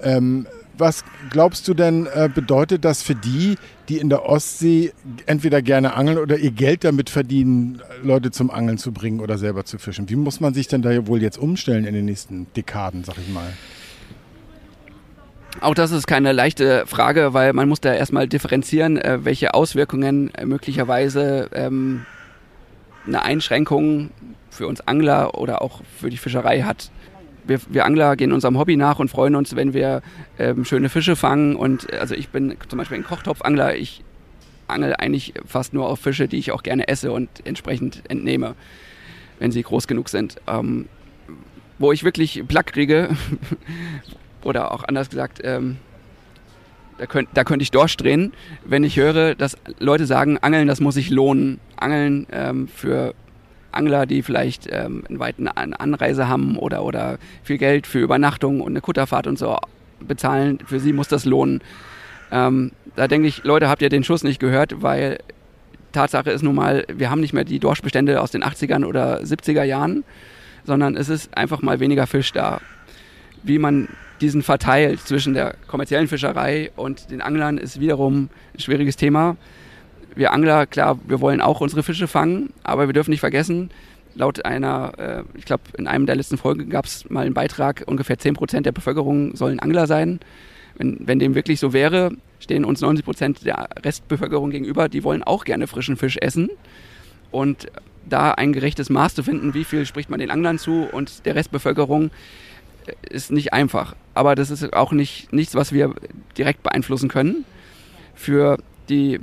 Ähm, 0.00 0.46
was 0.78 1.04
glaubst 1.30 1.68
du 1.68 1.74
denn, 1.74 2.06
äh, 2.06 2.28
bedeutet 2.32 2.84
das 2.84 3.02
für 3.02 3.14
die, 3.14 3.56
die 3.88 3.98
in 3.98 4.08
der 4.08 4.26
Ostsee 4.26 4.92
entweder 5.26 5.62
gerne 5.62 5.94
angeln 5.94 6.18
oder 6.18 6.36
ihr 6.36 6.50
Geld 6.50 6.84
damit 6.84 7.10
verdienen, 7.10 7.80
Leute 8.02 8.30
zum 8.30 8.50
Angeln 8.50 8.78
zu 8.78 8.92
bringen 8.92 9.20
oder 9.20 9.38
selber 9.38 9.64
zu 9.64 9.78
fischen? 9.78 10.08
Wie 10.08 10.16
muss 10.16 10.40
man 10.40 10.54
sich 10.54 10.68
denn 10.68 10.82
da 10.82 11.06
wohl 11.06 11.22
jetzt 11.22 11.38
umstellen 11.38 11.84
in 11.84 11.94
den 11.94 12.04
nächsten 12.04 12.46
Dekaden, 12.56 13.04
sag 13.04 13.18
ich 13.18 13.32
mal? 13.32 13.52
Auch 15.60 15.74
das 15.74 15.92
ist 15.92 16.06
keine 16.06 16.32
leichte 16.32 16.84
Frage, 16.86 17.32
weil 17.32 17.52
man 17.52 17.68
muss 17.68 17.80
da 17.80 17.92
erstmal 17.94 18.26
differenzieren, 18.26 18.96
äh, 18.96 19.24
welche 19.24 19.54
Auswirkungen 19.54 20.32
möglicherweise 20.44 21.48
ähm, 21.54 22.06
eine 23.06 23.22
Einschränkung 23.22 24.10
für 24.50 24.66
uns 24.66 24.80
Angler 24.80 25.38
oder 25.38 25.62
auch 25.62 25.82
für 25.98 26.10
die 26.10 26.16
Fischerei 26.16 26.62
hat. 26.62 26.90
Wir, 27.46 27.60
wir 27.68 27.84
Angler 27.84 28.16
gehen 28.16 28.32
unserem 28.32 28.58
Hobby 28.58 28.76
nach 28.76 28.98
und 28.98 29.08
freuen 29.10 29.34
uns, 29.34 29.54
wenn 29.54 29.74
wir 29.74 30.02
ähm, 30.38 30.64
schöne 30.64 30.88
Fische 30.88 31.16
fangen. 31.16 31.56
Und 31.56 31.92
äh, 31.92 31.98
also 31.98 32.14
ich 32.14 32.28
bin 32.28 32.56
zum 32.68 32.78
Beispiel 32.78 32.98
ein 32.98 33.04
Kochtopfangler. 33.04 33.76
Ich 33.76 34.02
angel 34.66 34.94
eigentlich 34.96 35.34
fast 35.46 35.74
nur 35.74 35.88
auf 35.88 36.00
Fische, 36.00 36.28
die 36.28 36.38
ich 36.38 36.52
auch 36.52 36.62
gerne 36.62 36.88
esse 36.88 37.12
und 37.12 37.28
entsprechend 37.44 38.02
entnehme, 38.08 38.54
wenn 39.38 39.52
sie 39.52 39.62
groß 39.62 39.86
genug 39.86 40.08
sind. 40.08 40.36
Ähm, 40.46 40.88
wo 41.78 41.92
ich 41.92 42.04
wirklich 42.04 42.42
Plack 42.46 42.72
kriege, 42.72 43.10
oder 44.42 44.72
auch 44.72 44.84
anders 44.84 45.10
gesagt, 45.10 45.40
ähm, 45.42 45.78
da, 46.98 47.06
könnt, 47.06 47.30
da 47.34 47.44
könnte 47.44 47.62
ich 47.62 47.70
durchdrehen, 47.70 48.32
wenn 48.64 48.84
ich 48.84 48.96
höre, 48.96 49.34
dass 49.34 49.56
Leute 49.78 50.06
sagen, 50.06 50.38
Angeln, 50.38 50.68
das 50.68 50.80
muss 50.80 50.94
sich 50.94 51.10
lohnen. 51.10 51.58
Angeln 51.76 52.26
ähm, 52.30 52.68
für 52.68 53.14
Angler, 53.76 54.06
die 54.06 54.22
vielleicht 54.22 54.68
ähm, 54.70 55.04
eine 55.08 55.18
weite 55.18 55.56
Anreise 55.56 56.28
haben 56.28 56.56
oder, 56.56 56.84
oder 56.84 57.18
viel 57.42 57.58
Geld 57.58 57.86
für 57.86 58.00
Übernachtung 58.00 58.60
und 58.60 58.72
eine 58.72 58.80
Kutterfahrt 58.80 59.26
und 59.26 59.38
so 59.38 59.58
bezahlen, 60.00 60.58
für 60.66 60.80
sie 60.80 60.92
muss 60.92 61.08
das 61.08 61.24
lohnen. 61.24 61.60
Ähm, 62.30 62.72
da 62.96 63.08
denke 63.08 63.28
ich, 63.28 63.44
Leute, 63.44 63.68
habt 63.68 63.82
ihr 63.82 63.88
den 63.88 64.04
Schuss 64.04 64.24
nicht 64.24 64.40
gehört, 64.40 64.82
weil 64.82 65.18
Tatsache 65.92 66.30
ist 66.30 66.42
nun 66.42 66.54
mal, 66.54 66.84
wir 66.92 67.10
haben 67.10 67.20
nicht 67.20 67.32
mehr 67.32 67.44
die 67.44 67.60
Dorschbestände 67.60 68.20
aus 68.20 68.30
den 68.30 68.42
80ern 68.42 68.84
oder 68.84 69.20
70er 69.20 69.62
Jahren, 69.62 70.04
sondern 70.64 70.96
es 70.96 71.08
ist 71.08 71.36
einfach 71.36 71.62
mal 71.62 71.80
weniger 71.80 72.06
Fisch 72.06 72.32
da. 72.32 72.60
Wie 73.42 73.58
man 73.58 73.88
diesen 74.20 74.42
verteilt 74.42 75.00
zwischen 75.00 75.34
der 75.34 75.54
kommerziellen 75.66 76.08
Fischerei 76.08 76.70
und 76.76 77.10
den 77.10 77.20
Anglern 77.20 77.58
ist 77.58 77.80
wiederum 77.80 78.28
ein 78.54 78.60
schwieriges 78.60 78.96
Thema. 78.96 79.36
Wir 80.16 80.32
Angler, 80.32 80.66
klar, 80.66 80.98
wir 81.06 81.20
wollen 81.20 81.40
auch 81.40 81.60
unsere 81.60 81.82
Fische 81.82 82.06
fangen, 82.06 82.52
aber 82.62 82.86
wir 82.86 82.92
dürfen 82.92 83.10
nicht 83.10 83.20
vergessen, 83.20 83.70
laut 84.14 84.44
einer, 84.44 84.92
äh, 84.98 85.22
ich 85.34 85.44
glaube, 85.44 85.64
in 85.76 85.86
einem 85.86 86.06
der 86.06 86.16
letzten 86.16 86.36
Folgen 86.36 86.70
gab 86.70 86.86
es 86.86 87.08
mal 87.10 87.24
einen 87.24 87.34
Beitrag, 87.34 87.82
ungefähr 87.86 88.18
10 88.18 88.34
Prozent 88.34 88.66
der 88.66 88.72
Bevölkerung 88.72 89.34
sollen 89.36 89.60
Angler 89.60 89.86
sein. 89.86 90.20
Wenn, 90.76 90.98
wenn 91.00 91.18
dem 91.18 91.34
wirklich 91.34 91.60
so 91.60 91.72
wäre, 91.72 92.10
stehen 92.40 92.64
uns 92.64 92.80
90 92.80 93.04
Prozent 93.04 93.46
der 93.46 93.68
Restbevölkerung 93.84 94.50
gegenüber, 94.50 94.88
die 94.88 95.04
wollen 95.04 95.22
auch 95.22 95.44
gerne 95.44 95.66
frischen 95.66 95.96
Fisch 95.96 96.16
essen. 96.20 96.48
Und 97.30 97.68
da 98.08 98.32
ein 98.32 98.52
gerechtes 98.52 98.90
Maß 98.90 99.14
zu 99.14 99.22
finden, 99.22 99.54
wie 99.54 99.64
viel 99.64 99.86
spricht 99.86 100.10
man 100.10 100.20
den 100.20 100.30
Anglern 100.30 100.58
zu 100.58 100.86
und 100.90 101.26
der 101.26 101.34
Restbevölkerung, 101.36 102.10
ist 103.08 103.32
nicht 103.32 103.52
einfach. 103.52 103.96
Aber 104.14 104.34
das 104.34 104.50
ist 104.50 104.72
auch 104.74 104.92
nicht, 104.92 105.32
nichts, 105.32 105.54
was 105.54 105.72
wir 105.72 105.94
direkt 106.36 106.62
beeinflussen 106.62 107.08
können. 107.08 107.44
Für 108.14 108.58
die 108.88 109.20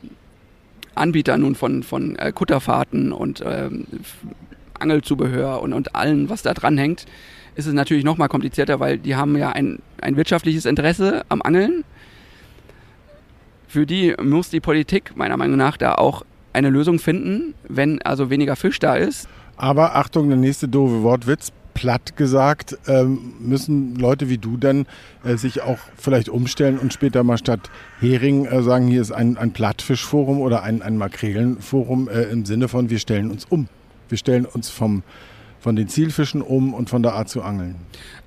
Anbieter 0.95 1.37
nun 1.37 1.55
von, 1.55 1.83
von 1.83 2.15
äh, 2.17 2.31
Kutterfahrten 2.31 3.11
und 3.11 3.43
ähm, 3.45 3.85
Angelzubehör 4.79 5.61
und, 5.61 5.73
und 5.73 5.95
allem, 5.95 6.29
was 6.29 6.41
da 6.41 6.53
dran 6.53 6.77
hängt, 6.77 7.05
ist 7.55 7.67
es 7.67 7.73
natürlich 7.73 8.03
noch 8.03 8.17
mal 8.17 8.27
komplizierter, 8.27 8.79
weil 8.79 8.97
die 8.97 9.15
haben 9.15 9.37
ja 9.37 9.49
ein, 9.49 9.79
ein 10.01 10.15
wirtschaftliches 10.15 10.65
Interesse 10.65 11.23
am 11.29 11.41
Angeln. 11.41 11.83
Für 13.67 13.85
die 13.85 14.15
muss 14.21 14.49
die 14.49 14.59
Politik 14.59 15.15
meiner 15.15 15.37
Meinung 15.37 15.57
nach 15.57 15.77
da 15.77 15.95
auch 15.95 16.23
eine 16.53 16.69
Lösung 16.69 16.99
finden, 16.99 17.53
wenn 17.67 18.01
also 18.01 18.29
weniger 18.29 18.55
Fisch 18.55 18.79
da 18.79 18.95
ist. 18.95 19.29
Aber 19.55 19.95
Achtung, 19.95 20.27
der 20.27 20.37
nächste 20.37 20.67
doofe 20.67 21.03
Wortwitz 21.03 21.51
platt 21.73 22.15
gesagt, 22.15 22.77
ähm, 22.87 23.33
müssen 23.39 23.95
Leute 23.95 24.29
wie 24.29 24.37
du 24.37 24.57
dann 24.57 24.85
äh, 25.23 25.35
sich 25.35 25.61
auch 25.61 25.79
vielleicht 25.97 26.29
umstellen 26.29 26.77
und 26.77 26.93
später 26.93 27.23
mal 27.23 27.37
statt 27.37 27.69
Hering 27.99 28.45
äh, 28.45 28.61
sagen, 28.61 28.87
hier 28.87 29.01
ist 29.01 29.11
ein, 29.11 29.37
ein 29.37 29.51
Plattfischforum 29.51 30.39
oder 30.39 30.63
ein, 30.63 30.81
ein 30.81 30.97
Makrelenforum 30.97 32.09
äh, 32.09 32.23
im 32.23 32.45
Sinne 32.45 32.67
von, 32.67 32.89
wir 32.89 32.99
stellen 32.99 33.31
uns 33.31 33.45
um. 33.45 33.67
Wir 34.09 34.17
stellen 34.17 34.45
uns 34.45 34.69
vom, 34.69 35.03
von 35.59 35.75
den 35.75 35.87
Zielfischen 35.87 36.41
um 36.41 36.73
und 36.73 36.89
von 36.89 37.03
der 37.03 37.13
Art 37.13 37.29
zu 37.29 37.41
angeln. 37.41 37.75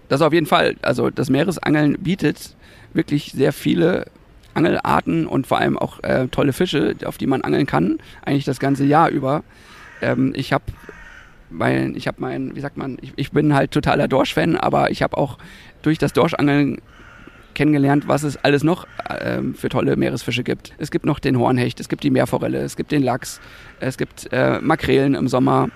Das 0.08 0.22
auf 0.22 0.32
jeden 0.32 0.46
Fall. 0.46 0.76
Also 0.82 1.10
das 1.10 1.30
Meeresangeln 1.30 1.98
bietet 2.00 2.56
wirklich 2.92 3.32
sehr 3.32 3.52
viele 3.52 4.06
Angelarten 4.54 5.26
und 5.26 5.46
vor 5.46 5.58
allem 5.58 5.78
auch 5.78 6.02
äh, 6.02 6.28
tolle 6.28 6.52
Fische, 6.52 6.94
auf 7.04 7.18
die 7.18 7.26
man 7.26 7.42
angeln 7.42 7.66
kann, 7.66 7.98
eigentlich 8.24 8.44
das 8.44 8.60
ganze 8.60 8.84
Jahr 8.84 9.08
über. 9.08 9.42
Ähm, 10.00 10.32
ich 10.36 10.52
habe 10.52 10.64
weil 11.58 11.96
ich 11.96 12.06
habe 12.06 12.20
mein, 12.20 12.54
wie 12.54 12.60
sagt 12.60 12.76
man, 12.76 12.98
ich, 13.00 13.12
ich 13.16 13.32
bin 13.32 13.54
halt 13.54 13.70
totaler 13.70 14.08
Dorsch-Fan, 14.08 14.56
aber 14.56 14.90
ich 14.90 15.02
habe 15.02 15.16
auch 15.16 15.38
durch 15.82 15.98
das 15.98 16.12
Dorschangeln 16.12 16.78
kennengelernt, 17.54 18.08
was 18.08 18.24
es 18.24 18.36
alles 18.38 18.64
noch 18.64 18.86
äh, 19.08 19.40
für 19.54 19.68
tolle 19.68 19.96
Meeresfische 19.96 20.42
gibt. 20.42 20.74
Es 20.78 20.90
gibt 20.90 21.06
noch 21.06 21.18
den 21.18 21.38
Hornhecht, 21.38 21.80
es 21.80 21.88
gibt 21.88 22.02
die 22.02 22.10
Meerforelle, 22.10 22.58
es 22.58 22.76
gibt 22.76 22.92
den 22.92 23.02
Lachs, 23.02 23.40
es 23.80 23.96
gibt 23.96 24.32
äh, 24.32 24.58
Makrelen 24.60 25.14
im 25.14 25.28
Sommer. 25.28 25.68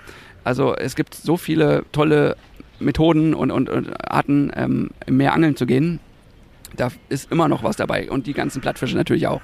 Also 0.43 0.75
es 0.75 0.95
gibt 0.95 1.15
so 1.15 1.37
viele 1.37 1.83
tolle 1.91 2.35
Methoden 2.79 3.33
und, 3.33 3.51
und, 3.51 3.69
und 3.69 4.11
Arten, 4.11 4.51
ähm, 4.55 4.89
im 5.05 5.17
Meer 5.17 5.33
angeln 5.33 5.55
zu 5.55 5.65
gehen. 5.65 5.99
Da 6.75 6.89
ist 7.09 7.31
immer 7.31 7.47
noch 7.47 7.63
was 7.63 7.75
dabei 7.75 8.09
und 8.09 8.27
die 8.27 8.33
ganzen 8.33 8.61
Plattfische 8.61 8.95
natürlich 8.95 9.27
auch. 9.27 9.41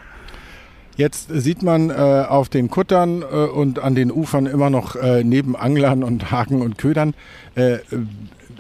Jetzt 0.98 1.28
sieht 1.30 1.62
man 1.62 1.90
äh, 1.90 1.94
auf 1.94 2.48
den 2.48 2.70
Kuttern 2.70 3.22
äh, 3.22 3.26
und 3.26 3.80
an 3.80 3.96
den 3.96 4.12
Ufern 4.12 4.46
immer 4.46 4.70
noch 4.70 4.96
äh, 4.96 5.24
neben 5.26 5.56
Anglern 5.56 6.04
und 6.04 6.32
Haken 6.32 6.62
und 6.62 6.78
Ködern 6.78 7.14
äh, 7.56 7.80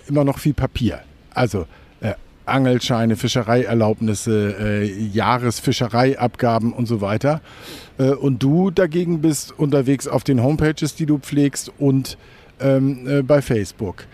immer 0.07 0.25
noch 0.25 0.39
viel 0.39 0.53
Papier. 0.53 0.99
Also 1.33 1.65
äh, 2.01 2.13
Angelscheine, 2.45 3.15
Fischereierlaubnisse, 3.15 4.55
äh, 4.59 5.07
Jahresfischereiabgaben 5.07 6.73
und 6.73 6.87
so 6.87 7.01
weiter. 7.01 7.41
und 7.97 8.43
du 8.43 8.71
dagegen 8.71 9.21
bist 9.21 9.57
unterwegs 9.57 10.05
auf 10.05 10.25
den 10.25 10.43
Homepages, 10.43 10.95
die 10.95 11.05
du 11.05 11.17
pflegst 11.17 11.71
und 11.79 12.17
ähm, 12.59 13.23
bei 13.25 13.41
Facebook. 13.41 14.05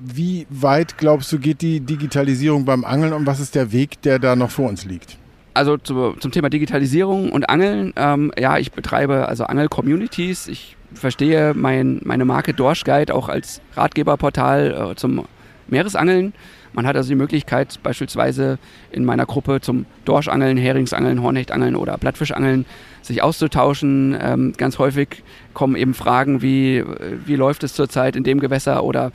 wie 0.00 0.46
weit 0.50 0.96
glaubst 0.98 1.32
du, 1.32 1.40
geht 1.40 1.62
die 1.62 1.80
Digitalisierung 1.80 2.64
beim 2.64 2.84
Angeln 2.84 3.12
und 3.12 3.26
was 3.26 3.40
ist 3.40 3.56
der 3.56 3.72
Weg, 3.72 4.00
der 4.02 4.20
da 4.20 4.36
noch 4.36 4.50
vor 4.50 4.68
uns 4.68 4.84
liegt? 4.84 5.19
Also 5.60 5.76
zu, 5.76 6.12
zum 6.18 6.32
Thema 6.32 6.48
Digitalisierung 6.48 7.30
und 7.30 7.50
Angeln, 7.50 7.92
ähm, 7.96 8.32
ja, 8.38 8.56
ich 8.56 8.72
betreibe 8.72 9.28
also 9.28 9.44
Angel-Communities. 9.44 10.48
Ich 10.48 10.74
verstehe 10.94 11.52
mein, 11.54 12.00
meine 12.02 12.24
Marke 12.24 12.54
Dorsch 12.54 12.82
Guide 12.84 13.14
auch 13.14 13.28
als 13.28 13.60
Ratgeberportal 13.76 14.92
äh, 14.92 14.94
zum 14.96 15.26
Meeresangeln 15.68 16.32
Man 16.72 16.86
hat 16.86 16.96
also 16.96 17.10
die 17.10 17.14
Möglichkeit, 17.14 17.78
beispielsweise 17.82 18.58
in 18.90 19.04
meiner 19.04 19.26
Gruppe 19.26 19.60
zum 19.60 19.84
Dorschangeln, 20.06 20.56
Heringsangeln, 20.56 21.22
Hornechtangeln 21.22 21.76
oder 21.76 21.98
Plattfischangeln 21.98 22.64
sich 23.02 23.22
auszutauschen. 23.22 24.16
Ähm, 24.18 24.54
ganz 24.56 24.78
häufig 24.78 25.22
kommen 25.52 25.76
eben 25.76 25.92
Fragen 25.92 26.40
wie, 26.40 26.82
wie 27.26 27.36
läuft 27.36 27.64
es 27.64 27.74
zurzeit 27.74 28.16
in 28.16 28.24
dem 28.24 28.40
Gewässer 28.40 28.82
oder 28.82 29.12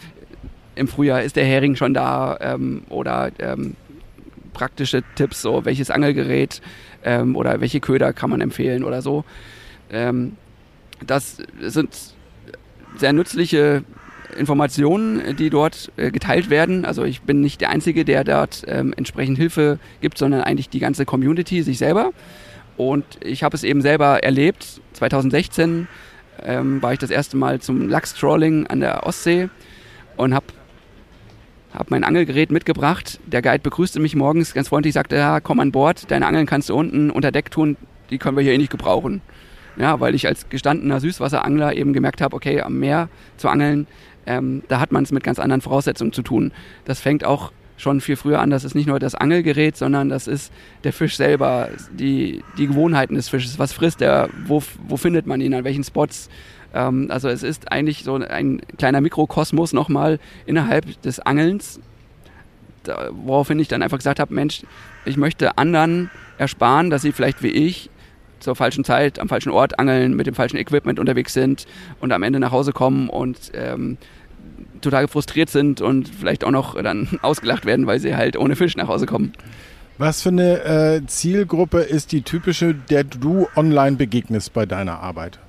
im 0.76 0.88
Frühjahr 0.88 1.24
ist 1.24 1.38
der 1.38 1.46
Hering 1.46 1.76
schon 1.76 1.96
da 1.96 2.38
ähm, 2.40 2.84
oder 2.90 3.32
ähm, 3.40 3.76
praktische 4.56 5.04
Tipps, 5.14 5.44
so 5.44 5.66
welches 5.66 5.92
Angelgerät 5.92 6.62
ähm, 7.04 7.36
oder 7.36 7.62
welche 7.62 7.80
Köder 7.80 8.12
kann 8.14 8.32
man 8.32 8.42
empfehlen 8.42 8.84
oder 8.84 9.04
so. 9.04 9.24
Ähm, 9.92 10.38
das 11.06 11.38
sind 11.62 11.96
sehr 12.98 13.14
nützliche 13.14 13.84
Informationen, 14.36 15.36
die 15.36 15.50
dort 15.50 15.92
äh, 15.98 16.10
geteilt 16.10 16.50
werden. 16.50 16.86
Also 16.86 17.04
ich 17.04 17.22
bin 17.22 17.42
nicht 17.42 17.62
der 17.62 17.70
Einzige, 17.70 18.06
der 18.06 18.24
dort 18.24 18.64
ähm, 18.68 18.94
entsprechend 18.98 19.38
Hilfe 19.38 19.78
gibt, 20.02 20.18
sondern 20.18 20.42
eigentlich 20.42 20.70
die 20.70 20.80
ganze 20.80 21.06
Community 21.06 21.62
sich 21.62 21.78
selber. 21.78 22.12
Und 22.78 23.06
ich 23.22 23.44
habe 23.44 23.56
es 23.56 23.64
eben 23.64 23.82
selber 23.82 24.24
erlebt. 24.24 24.82
2016 24.94 25.88
ähm, 26.44 26.82
war 26.82 26.94
ich 26.94 27.00
das 27.00 27.12
erste 27.12 27.38
Mal 27.38 27.62
zum 27.62 27.88
Lachstrawling 27.88 28.68
an 28.68 28.80
der 28.80 29.06
Ostsee 29.06 29.50
und 30.18 30.34
habe 30.34 30.48
hab 31.74 31.92
mein 31.92 32.04
Angelgerät 32.04 32.52
mitgebracht. 32.52 33.20
Der 33.26 33.42
Guide 33.42 33.60
begrüßte 33.60 34.00
mich 34.00 34.16
morgens 34.16 34.54
ganz 34.54 34.70
freundlich, 34.70 34.94
sagte, 34.94 35.16
ja, 35.16 35.40
komm 35.40 35.60
an 35.60 35.72
Bord, 35.72 36.10
deine 36.10 36.26
Angeln 36.26 36.46
kannst 36.46 36.70
du 36.70 36.76
unten 36.76 37.12
unter 37.12 37.32
Deck 37.32 37.52
tun, 37.52 37.78
die 38.10 38.18
können 38.18 38.38
wir 38.38 38.44
hier 38.44 38.54
eh 38.54 38.58
nicht 38.58 38.72
gebrauchen. 38.72 39.22
Ja, 39.78 40.00
weil 40.00 40.16
ich 40.16 40.28
als 40.28 40.48
gestandener 40.48 41.02
Süßwasserangler 41.02 41.76
eben 41.76 41.92
gemerkt 41.92 42.22
habe, 42.22 42.36
okay, 42.36 42.62
am 42.62 42.80
Meer 42.80 43.10
zu 43.36 43.50
angeln, 43.50 43.88
ähm, 44.26 44.64
da 44.70 44.80
hat 44.80 44.92
man 44.92 45.04
es 45.04 45.12
mit 45.12 45.24
ganz 45.24 45.38
anderen 45.38 45.62
Voraussetzungen 45.62 46.14
zu 46.14 46.22
tun. 46.22 46.54
Das 46.86 47.00
fängt 47.00 47.26
auch 47.26 47.52
schon 47.78 48.02
viel 48.02 48.16
früher 48.16 48.40
an. 48.40 48.50
Das 48.50 48.64
ist 48.64 48.76
nicht 48.76 48.88
nur 48.88 49.00
das 49.00 49.16
Angelgerät, 49.16 49.76
sondern 49.76 50.10
das 50.10 50.28
ist 50.28 50.52
der 50.84 50.94
Fisch 50.94 51.18
selber, 51.18 51.70
die, 51.92 52.44
die 52.58 52.68
Gewohnheiten 52.68 53.16
des 53.16 53.30
Fisches. 53.30 53.60
Was 53.60 53.74
frisst 53.74 54.02
er? 54.02 54.30
Wo, 54.46 54.64
wo 54.88 54.98
findet 54.98 55.28
man 55.28 55.42
ihn? 55.42 55.54
An 55.54 55.64
welchen 55.64 55.84
Spots? 55.84 56.30
Ähm, 56.76 57.08
also 57.10 57.30
es 57.30 57.42
ist 57.42 57.72
eigentlich 57.72 58.04
so 58.04 58.16
ein 58.16 58.62
kleiner 58.78 59.02
Mikrokosmos 59.02 59.74
nochmal 59.74 60.20
innerhalb 60.46 61.02
des 61.02 61.20
Angelns, 61.20 61.80
da, 62.84 63.10
woraufhin 63.12 63.58
ich 63.58 63.68
dann 63.68 63.82
einfach 63.82 63.98
gesagt 63.98 64.20
habe, 64.20 64.34
Mensch, 64.34 64.62
ich 65.06 65.18
möchte 65.18 65.58
anderen 65.58 66.12
ersparen, 66.38 66.90
dass 66.90 67.02
sie 67.02 67.14
vielleicht 67.14 67.42
wie 67.42 67.50
ich 67.50 67.90
zur 68.40 68.56
falschen 68.56 68.84
Zeit 68.84 69.18
am 69.20 69.30
falschen 69.30 69.52
Ort 69.52 69.80
angeln, 69.80 70.16
mit 70.16 70.28
dem 70.28 70.36
falschen 70.36 70.58
Equipment 70.58 71.00
unterwegs 71.00 71.34
sind 71.34 71.66
und 72.02 72.12
am 72.12 72.22
Ende 72.22 72.40
nach 72.40 72.52
Hause 72.52 72.74
kommen 72.74 73.10
und 73.10 73.52
ähm, 73.54 73.98
total 74.82 75.08
frustriert 75.08 75.50
sind 75.50 75.82
und 75.82 76.10
vielleicht 76.10 76.44
auch 76.44 76.52
noch 76.52 76.80
dann 76.82 77.08
ausgelacht 77.22 77.66
werden, 77.66 77.88
weil 77.88 78.00
sie 78.00 78.16
halt 78.16 78.38
ohne 78.38 78.56
Fisch 78.56 78.76
nach 78.76 78.90
Hause 78.90 79.06
kommen. 79.06 79.32
Was 79.98 80.22
für 80.22 80.30
eine 80.30 80.64
äh, 80.66 81.06
Zielgruppe 81.08 81.80
ist 81.80 82.12
die 82.12 82.22
typische, 82.22 82.76
der 82.76 83.06
du 83.06 83.48
online 83.56 83.96
begegnest 83.96 84.52
bei 84.52 84.66
deiner 84.66 85.00
Arbeit? 85.00 85.40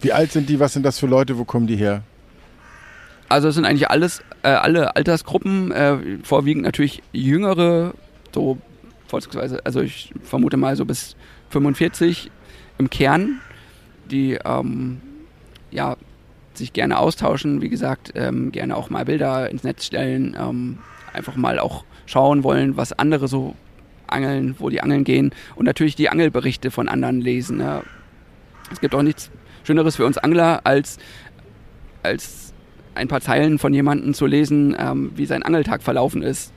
Wie 0.00 0.12
alt 0.12 0.32
sind 0.32 0.48
die? 0.48 0.60
Was 0.60 0.72
sind 0.72 0.84
das 0.84 0.98
für 0.98 1.06
Leute? 1.06 1.38
Wo 1.38 1.44
kommen 1.44 1.66
die 1.66 1.76
her? 1.76 2.02
Also 3.28 3.48
es 3.48 3.54
sind 3.56 3.64
eigentlich 3.64 3.90
alles, 3.90 4.22
äh, 4.42 4.48
alle 4.48 4.94
Altersgruppen, 4.94 5.72
äh, 5.72 5.98
vorwiegend 6.22 6.64
natürlich 6.64 7.02
jüngere, 7.12 7.94
so 8.32 8.58
vorzugsweise, 9.08 9.64
also 9.64 9.80
ich 9.80 10.12
vermute 10.22 10.56
mal 10.56 10.76
so 10.76 10.84
bis 10.84 11.16
45 11.50 12.30
im 12.78 12.90
Kern, 12.90 13.40
die 14.10 14.38
ähm, 14.44 15.00
ja, 15.70 15.96
sich 16.54 16.72
gerne 16.72 16.98
austauschen, 16.98 17.62
wie 17.62 17.68
gesagt, 17.68 18.12
ähm, 18.14 18.52
gerne 18.52 18.76
auch 18.76 18.90
mal 18.90 19.04
Bilder 19.04 19.50
ins 19.50 19.64
Netz 19.64 19.86
stellen, 19.86 20.36
ähm, 20.38 20.78
einfach 21.12 21.36
mal 21.36 21.58
auch 21.58 21.84
schauen 22.06 22.44
wollen, 22.44 22.76
was 22.76 22.92
andere 22.92 23.26
so 23.26 23.54
angeln, 24.06 24.54
wo 24.58 24.70
die 24.70 24.80
angeln 24.80 25.02
gehen 25.02 25.32
und 25.56 25.64
natürlich 25.64 25.96
die 25.96 26.08
Angelberichte 26.08 26.70
von 26.70 26.88
anderen 26.88 27.20
lesen. 27.20 27.58
Ne? 27.58 27.82
Es 28.70 28.80
gibt 28.80 28.94
auch 28.94 29.02
nichts 29.02 29.30
Schöneres 29.66 29.96
für 29.96 30.06
uns 30.06 30.16
Angler, 30.16 30.60
als, 30.64 30.98
als 32.02 32.54
ein 32.94 33.08
paar 33.08 33.20
Zeilen 33.20 33.58
von 33.58 33.74
jemandem 33.74 34.14
zu 34.14 34.26
lesen, 34.26 34.76
ähm, 34.78 35.10
wie 35.16 35.26
sein 35.26 35.42
Angeltag 35.42 35.82
verlaufen 35.82 36.22
ist. 36.22 36.52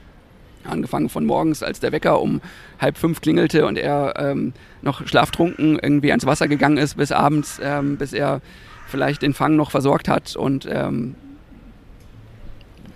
Angefangen 0.64 1.10
von 1.10 1.26
morgens, 1.26 1.64
als 1.64 1.80
der 1.80 1.92
Wecker 1.92 2.22
um 2.22 2.42
halb 2.80 2.98
fünf 2.98 3.22
klingelte 3.22 3.66
und 3.66 3.78
er 3.78 4.14
ähm, 4.18 4.54
noch 4.82 5.08
schlaftrunken 5.08 5.80
irgendwie 5.80 6.12
ans 6.12 6.26
Wasser 6.26 6.48
gegangen 6.48 6.78
ist, 6.78 6.98
bis 6.98 7.12
abends, 7.12 7.60
ähm, 7.64 7.98
bis 7.98 8.14
er 8.14 8.42
vielleicht 8.88 9.24
den 9.24 9.34
Fang 9.34 9.56
noch 9.56 9.72
versorgt 9.72 10.08
hat 10.08 10.36
und 10.36 10.68
ähm, 10.70 11.16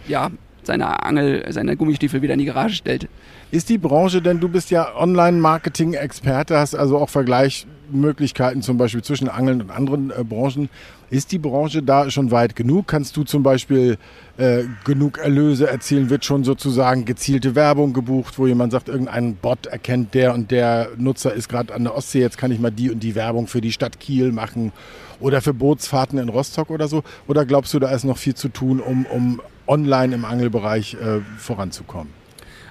ja, 0.08 0.29
seine 0.67 1.03
Angel, 1.03 1.46
seine 1.50 1.75
Gummistiefel 1.75 2.22
wieder 2.22 2.34
in 2.34 2.39
die 2.39 2.46
Garage 2.46 2.75
stellt. 2.75 3.08
Ist 3.51 3.70
die 3.70 3.77
Branche 3.77 4.22
denn, 4.22 4.39
du 4.39 4.50
bist 4.50 4.72
ja 4.72 4.96
Online-Marketing-Experte, 4.96 6.58
hast 6.58 6.75
also 6.75 6.98
auch 6.98 7.10
Vergleichsmöglichkeiten 7.10 8.62
zum 8.62 8.77
Beispiel 8.77 9.03
zwischen 9.03 9.29
Angeln 9.29 9.62
und 9.62 9.70
anderen 9.72 10.10
äh, 10.10 10.24
Branchen. 10.24 10.70
Ist 11.12 11.32
die 11.32 11.38
Branche 11.38 11.84
da 11.84 12.10
schon 12.10 12.32
weit 12.32 12.55
genug? 12.55 12.88
Kannst 12.88 13.15
du 13.15 13.24
zum 13.24 13.43
Beispiel 13.43 13.98
äh, 14.38 14.63
genug 14.84 15.20
Erlöse 15.20 15.67
erzielen? 15.67 16.10
Wird 16.10 16.25
schon 16.25 16.43
sozusagen 16.43 17.05
gezielte 17.05 17.53
Werbung 17.53 17.93
gebucht, 17.93 18.39
wo 18.39 18.48
jemand 18.48 18.72
sagt, 18.72 18.89
irgendein 18.89 19.36
Bot 19.36 19.67
erkennt, 19.67 20.15
der 20.15 20.34
und 20.34 20.50
der 20.50 20.89
Nutzer 20.98 21.32
ist 21.32 21.50
gerade 21.50 21.72
an 21.75 21.84
der 21.84 21.96
Ostsee, 21.96 22.22
jetzt 22.22 22.39
kann 22.39 22.51
ich 22.51 22.60
mal 22.60 22.72
die 22.72 22.89
und 22.89 23.03
die 23.03 23.13
Werbung 23.13 23.46
für 23.46 23.62
die 23.62 23.72
Stadt 23.72 24.00
Kiel 24.00 24.32
machen 24.32 24.72
oder 25.20 25.41
für 25.41 25.53
Bootsfahrten 25.53 26.17
in 26.17 26.29
Rostock 26.29 26.72
oder 26.72 26.88
so? 26.88 27.03
Oder 27.27 27.46
glaubst 27.46 27.74
du, 27.75 27.79
da 27.79 27.91
ist 27.91 28.03
noch 28.03 28.17
viel 28.17 28.34
zu 28.34 28.50
tun, 28.50 28.79
um, 28.79 29.05
um 29.05 29.41
online 29.67 30.15
im 30.15 30.25
Angelbereich 30.25 30.96
äh, 30.96 31.22
voranzukommen? 31.38 32.13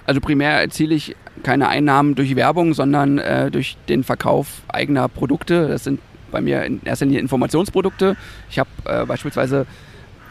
Also 0.05 0.19
primär 0.19 0.59
erziele 0.59 0.93
ich 0.95 1.15
keine 1.43 1.69
Einnahmen 1.69 2.15
durch 2.15 2.35
Werbung, 2.35 2.73
sondern 2.73 3.17
äh, 3.17 3.49
durch 3.51 3.77
den 3.87 4.03
Verkauf 4.03 4.61
eigener 4.67 5.07
Produkte. 5.07 5.67
Das 5.67 5.83
sind 5.83 5.99
bei 6.31 6.41
mir 6.41 6.63
in 6.63 6.81
erster 6.83 7.05
Linie 7.05 7.21
Informationsprodukte. 7.21 8.17
Ich 8.49 8.59
habe 8.59 8.69
äh, 8.85 9.05
beispielsweise 9.05 9.65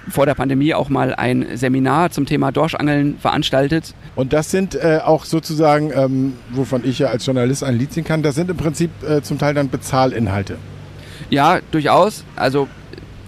vor 0.08 0.26
der 0.26 0.34
Pandemie 0.34 0.74
auch 0.74 0.88
mal 0.88 1.14
ein 1.14 1.56
Seminar 1.56 2.10
zum 2.10 2.26
Thema 2.26 2.50
Dorschangeln 2.50 3.18
veranstaltet. 3.18 3.94
Und 4.16 4.32
das 4.32 4.50
sind 4.50 4.74
äh, 4.74 4.98
auch 5.02 5.24
sozusagen, 5.24 5.92
ähm, 5.94 6.34
wovon 6.50 6.84
ich 6.84 6.98
ja 6.98 7.08
als 7.08 7.24
Journalist 7.24 7.62
ein 7.62 7.78
Lied 7.78 7.92
singen 7.92 8.06
kann, 8.06 8.22
das 8.22 8.34
sind 8.34 8.50
im 8.50 8.56
Prinzip 8.56 8.90
äh, 9.08 9.22
zum 9.22 9.38
Teil 9.38 9.54
dann 9.54 9.70
Bezahlinhalte. 9.70 10.58
Ja, 11.30 11.60
durchaus. 11.70 12.24
Also 12.36 12.68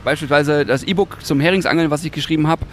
beispielsweise 0.04 0.66
das 0.66 0.82
E-Book 0.82 1.18
zum 1.22 1.40
Heringsangeln, 1.40 1.90
was 1.90 2.04
ich 2.04 2.12
geschrieben 2.12 2.48
habe, 2.48 2.66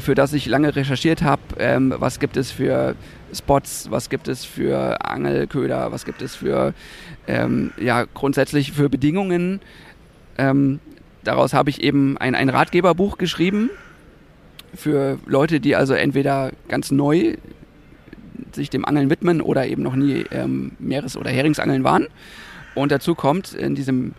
für 0.00 0.14
das 0.14 0.32
ich 0.32 0.46
lange 0.46 0.74
recherchiert 0.74 1.22
habe. 1.22 1.42
Ähm, 1.58 1.94
was 1.98 2.20
gibt 2.20 2.36
es 2.36 2.50
für 2.50 2.94
Spots, 3.32 3.90
was 3.90 4.08
gibt 4.08 4.28
es 4.28 4.44
für 4.44 5.04
Angelköder, 5.04 5.92
was 5.92 6.04
gibt 6.04 6.22
es 6.22 6.34
für, 6.34 6.74
ähm, 7.26 7.72
ja, 7.78 8.04
grundsätzlich 8.04 8.72
für 8.72 8.88
Bedingungen. 8.88 9.60
Ähm, 10.38 10.80
daraus 11.24 11.54
habe 11.54 11.70
ich 11.70 11.82
eben 11.82 12.16
ein, 12.18 12.34
ein 12.34 12.48
Ratgeberbuch 12.48 13.18
geschrieben 13.18 13.70
für 14.74 15.18
Leute, 15.26 15.60
die 15.60 15.76
also 15.76 15.94
entweder 15.94 16.52
ganz 16.68 16.90
neu 16.90 17.36
sich 18.52 18.70
dem 18.70 18.84
Angeln 18.84 19.10
widmen 19.10 19.40
oder 19.40 19.66
eben 19.66 19.82
noch 19.82 19.96
nie 19.96 20.24
ähm, 20.30 20.72
Meeres- 20.78 21.16
oder 21.16 21.30
Heringsangeln 21.30 21.84
waren. 21.84 22.06
Und 22.74 22.92
dazu 22.92 23.14
kommt 23.14 23.54
in 23.54 23.74
diesem 23.74 24.14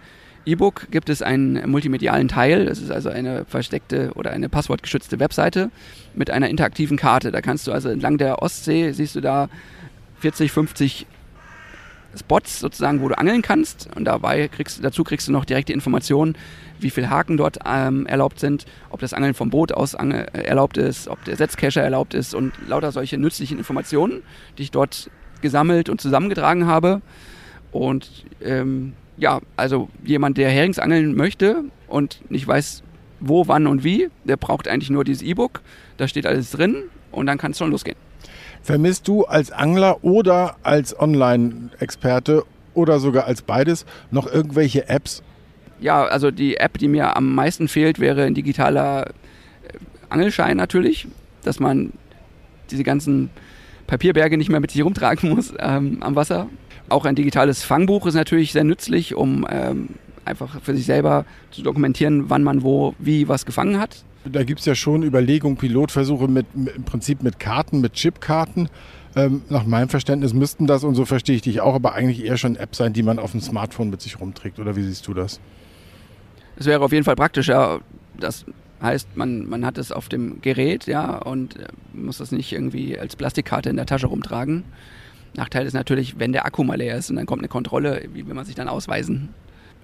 E-Book 0.48 0.88
gibt 0.92 1.10
es 1.10 1.22
einen 1.22 1.70
multimedialen 1.70 2.30
Teil. 2.30 2.66
Das 2.66 2.80
ist 2.80 2.90
also 2.90 3.10
eine 3.10 3.44
versteckte 3.46 4.12
oder 4.16 4.32
eine 4.32 4.48
passwortgeschützte 4.48 5.20
Webseite 5.20 5.70
mit 6.16 6.32
einer 6.32 6.50
interaktiven 6.50 6.96
Karte. 6.96 7.32
Da 7.32 7.42
kannst 7.42 7.68
du 7.68 7.74
also 7.74 7.90
entlang 7.90 8.18
der 8.18 8.42
Ostsee, 8.42 8.94
siehst 8.94 9.16
du 9.16 9.22
da 9.22 9.50
40, 10.20 10.52
50 10.52 11.06
Spots 12.18 12.62
sozusagen, 12.62 13.02
wo 13.02 13.10
du 13.10 13.18
angeln 13.18 13.42
kannst. 13.42 13.90
Und 13.94 14.06
dabei 14.06 14.48
kriegst, 14.48 14.82
dazu 14.82 15.04
kriegst 15.04 15.28
du 15.28 15.34
noch 15.34 15.44
direkte 15.44 15.74
Informationen, 15.74 16.36
wie 16.80 16.92
viele 16.92 17.10
Haken 17.10 17.36
dort 17.36 17.60
ähm, 17.66 18.06
erlaubt 18.06 18.40
sind, 18.40 18.66
ob 18.90 19.02
das 19.02 19.14
Angeln 19.14 19.34
vom 19.34 19.50
Boot 19.50 19.74
aus 19.74 19.96
ange 19.96 20.34
äh, 20.34 20.44
erlaubt 20.44 20.78
ist, 20.78 21.10
ob 21.10 21.24
der 21.26 21.36
Setzcacher 21.36 21.82
erlaubt 21.82 22.14
ist 22.14 22.34
und 22.34 22.54
lauter 22.68 22.94
solche 22.94 23.18
nützlichen 23.18 23.58
Informationen, 23.58 24.24
die 24.58 24.64
ich 24.64 24.72
dort 24.72 25.12
gesammelt 25.42 25.90
und 25.90 26.00
zusammengetragen 26.00 26.68
habe. 26.68 27.02
Und 27.74 28.26
ähm, 28.42 28.94
ja, 29.18 29.42
also 29.56 29.90
jemand, 30.04 30.38
der 30.38 30.50
Heringsangeln 30.50 31.16
möchte 31.16 31.66
und 31.88 32.22
nicht 32.30 32.48
weiß, 32.48 32.84
wo, 33.20 33.48
wann 33.48 33.68
und 33.68 33.84
wie, 33.84 34.10
der 34.24 34.38
braucht 34.38 34.68
eigentlich 34.68 34.90
nur 34.90 35.04
dieses 35.04 35.24
E-Book. 35.24 35.62
Da 35.98 36.08
steht 36.08 36.26
alles 36.26 36.52
drin 36.52 36.84
und 37.12 37.26
dann 37.26 37.38
kann 37.38 37.52
es 37.52 37.58
schon 37.58 37.72
losgehen. 37.72 37.98
Vermisst 38.62 39.08
du 39.08 39.26
als 39.26 39.52
Angler 39.52 40.04
oder 40.04 40.58
als 40.64 40.98
Online-Experte 41.00 42.44
oder 42.74 43.00
sogar 43.00 43.26
als 43.26 43.42
beides 43.42 43.86
noch 44.12 44.32
irgendwelche 44.32 44.88
Apps? 44.90 45.24
Ja, 45.80 46.04
also 46.06 46.32
die 46.32 46.58
App, 46.58 46.78
die 46.78 46.88
mir 46.88 47.16
am 47.16 47.34
meisten 47.34 47.68
fehlt, 47.68 48.00
wäre 48.00 48.24
ein 48.24 48.34
digitaler 48.34 49.08
äh, 49.08 49.12
Angelschein 50.10 50.58
natürlich, 50.58 51.08
dass 51.44 51.60
man 51.60 51.94
diese 52.70 52.84
ganzen 52.84 53.30
Papierberge 53.86 54.38
nicht 54.38 54.50
mehr 54.50 54.60
mit 54.60 54.72
sich 54.72 54.84
rumtragen 54.84 55.30
muss 55.30 55.54
ähm, 55.60 55.98
am 56.02 56.16
Wasser. 56.16 56.50
Auch 56.90 57.06
ein 57.06 57.16
digitales 57.16 57.64
Fangbuch 57.64 58.06
ist 58.06 58.14
natürlich 58.14 58.54
sehr 58.54 58.64
nützlich, 58.64 59.16
um 59.16 59.46
ähm, 59.50 59.90
einfach 60.26 60.62
für 60.62 60.76
sich 60.76 60.86
selber 60.86 61.26
zu 61.52 61.62
dokumentieren, 61.62 62.30
wann 62.30 62.44
man 62.44 62.64
wo, 62.64 62.94
wie 63.00 63.28
was 63.28 63.46
gefangen 63.46 63.80
hat. 63.80 64.04
da 64.26 64.44
gibt 64.44 64.60
es 64.60 64.66
ja 64.66 64.76
schon 64.76 65.04
Überlegungen, 65.04 65.58
Pilotversuche 65.58 66.28
mit, 66.28 66.46
im 66.54 66.84
Prinzip 66.84 67.24
mit 67.24 67.40
Karten, 67.40 67.82
mit 67.82 67.94
Chipkarten. 67.94 68.70
Ähm, 69.16 69.42
nach 69.50 69.66
meinem 69.66 69.90
Verständnis 69.90 70.34
müssten 70.34 70.68
das, 70.68 70.84
und 70.84 70.96
so 70.96 71.06
verstehe 71.06 71.36
ich 71.36 71.42
dich 71.42 71.62
auch, 71.62 71.74
aber 71.74 71.94
eigentlich 71.94 72.24
eher 72.24 72.38
schon 72.38 72.56
Apps 72.56 72.78
sein, 72.78 72.94
die 72.94 73.04
man 73.04 73.20
auf 73.20 73.32
dem 73.32 73.42
Smartphone 73.42 73.90
mit 73.90 74.02
sich 74.02 74.20
rumträgt. 74.20 74.60
Oder 74.60 74.76
wie 74.76 74.84
siehst 74.84 75.08
du 75.08 75.14
das? 75.14 75.40
Es 76.58 76.66
wäre 76.66 76.82
auf 76.82 76.92
jeden 76.92 77.04
Fall 77.04 77.16
praktischer. 77.16 77.80
Das 78.20 78.46
heißt, 78.82 79.16
man, 79.16 79.48
man 79.50 79.66
hat 79.66 79.78
es 79.78 79.92
auf 79.92 80.10
dem 80.10 80.42
Gerät, 80.42 80.86
ja, 80.86 81.18
und 81.18 81.58
äh, 81.58 81.68
muss 81.94 82.20
das 82.20 82.32
nicht 82.32 82.54
irgendwie 82.54 82.98
als 83.00 83.16
Plastikkarte 83.16 83.70
in 83.70 83.76
der 83.76 83.86
Tasche 83.86 84.08
rumtragen. 84.08 84.64
Nachteil 85.38 85.66
ist 85.66 85.74
natürlich, 85.74 86.20
wenn 86.20 86.34
der 86.34 86.46
Akku 86.46 86.64
mal 86.64 86.78
leer 86.78 86.98
ist 86.98 87.10
und 87.10 87.16
dann 87.16 87.26
kommt 87.26 87.42
eine 87.42 87.48
Kontrolle, 87.48 88.04
wie 88.14 88.28
will 88.28 88.34
man 88.34 88.46
sich 88.46 88.56
dann 88.56 88.68
ausweisen? 88.68 89.30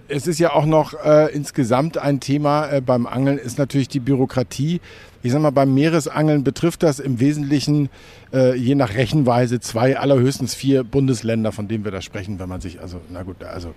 Es 0.10 0.28
ist 0.28 0.40
ja 0.40 0.52
auch 0.52 0.66
noch 0.66 0.94
äh, 1.06 1.34
insgesamt 1.34 1.98
ein 1.98 2.20
Thema 2.20 2.70
äh, 2.70 2.82
beim 2.82 3.08
Angeln, 3.08 3.38
ist 3.38 3.58
natürlich 3.58 3.88
die 3.88 4.02
Bürokratie. 4.02 4.82
Ich 5.22 5.32
sag 5.32 5.42
mal, 5.42 5.52
beim 5.52 5.74
Meeresangeln 5.74 6.44
betrifft 6.44 6.84
das 6.84 7.00
im 7.00 7.22
Wesentlichen 7.22 7.90
äh, 8.34 8.56
je 8.56 8.76
nach 8.76 8.96
Rechenweise 8.96 9.62
zwei, 9.62 9.98
allerhöchstens 9.98 10.56
vier 10.56 10.84
Bundesländer, 10.84 11.54
von 11.54 11.70
denen 11.70 11.86
wir 11.86 11.92
da 11.92 12.02
sprechen, 12.02 12.38
wenn 12.40 12.50
man 12.50 12.60
sich, 12.60 12.82
also, 12.82 13.00
na 13.10 13.24
gut, 13.24 13.44
also 13.44 13.74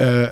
äh, 0.00 0.24
äh, 0.24 0.30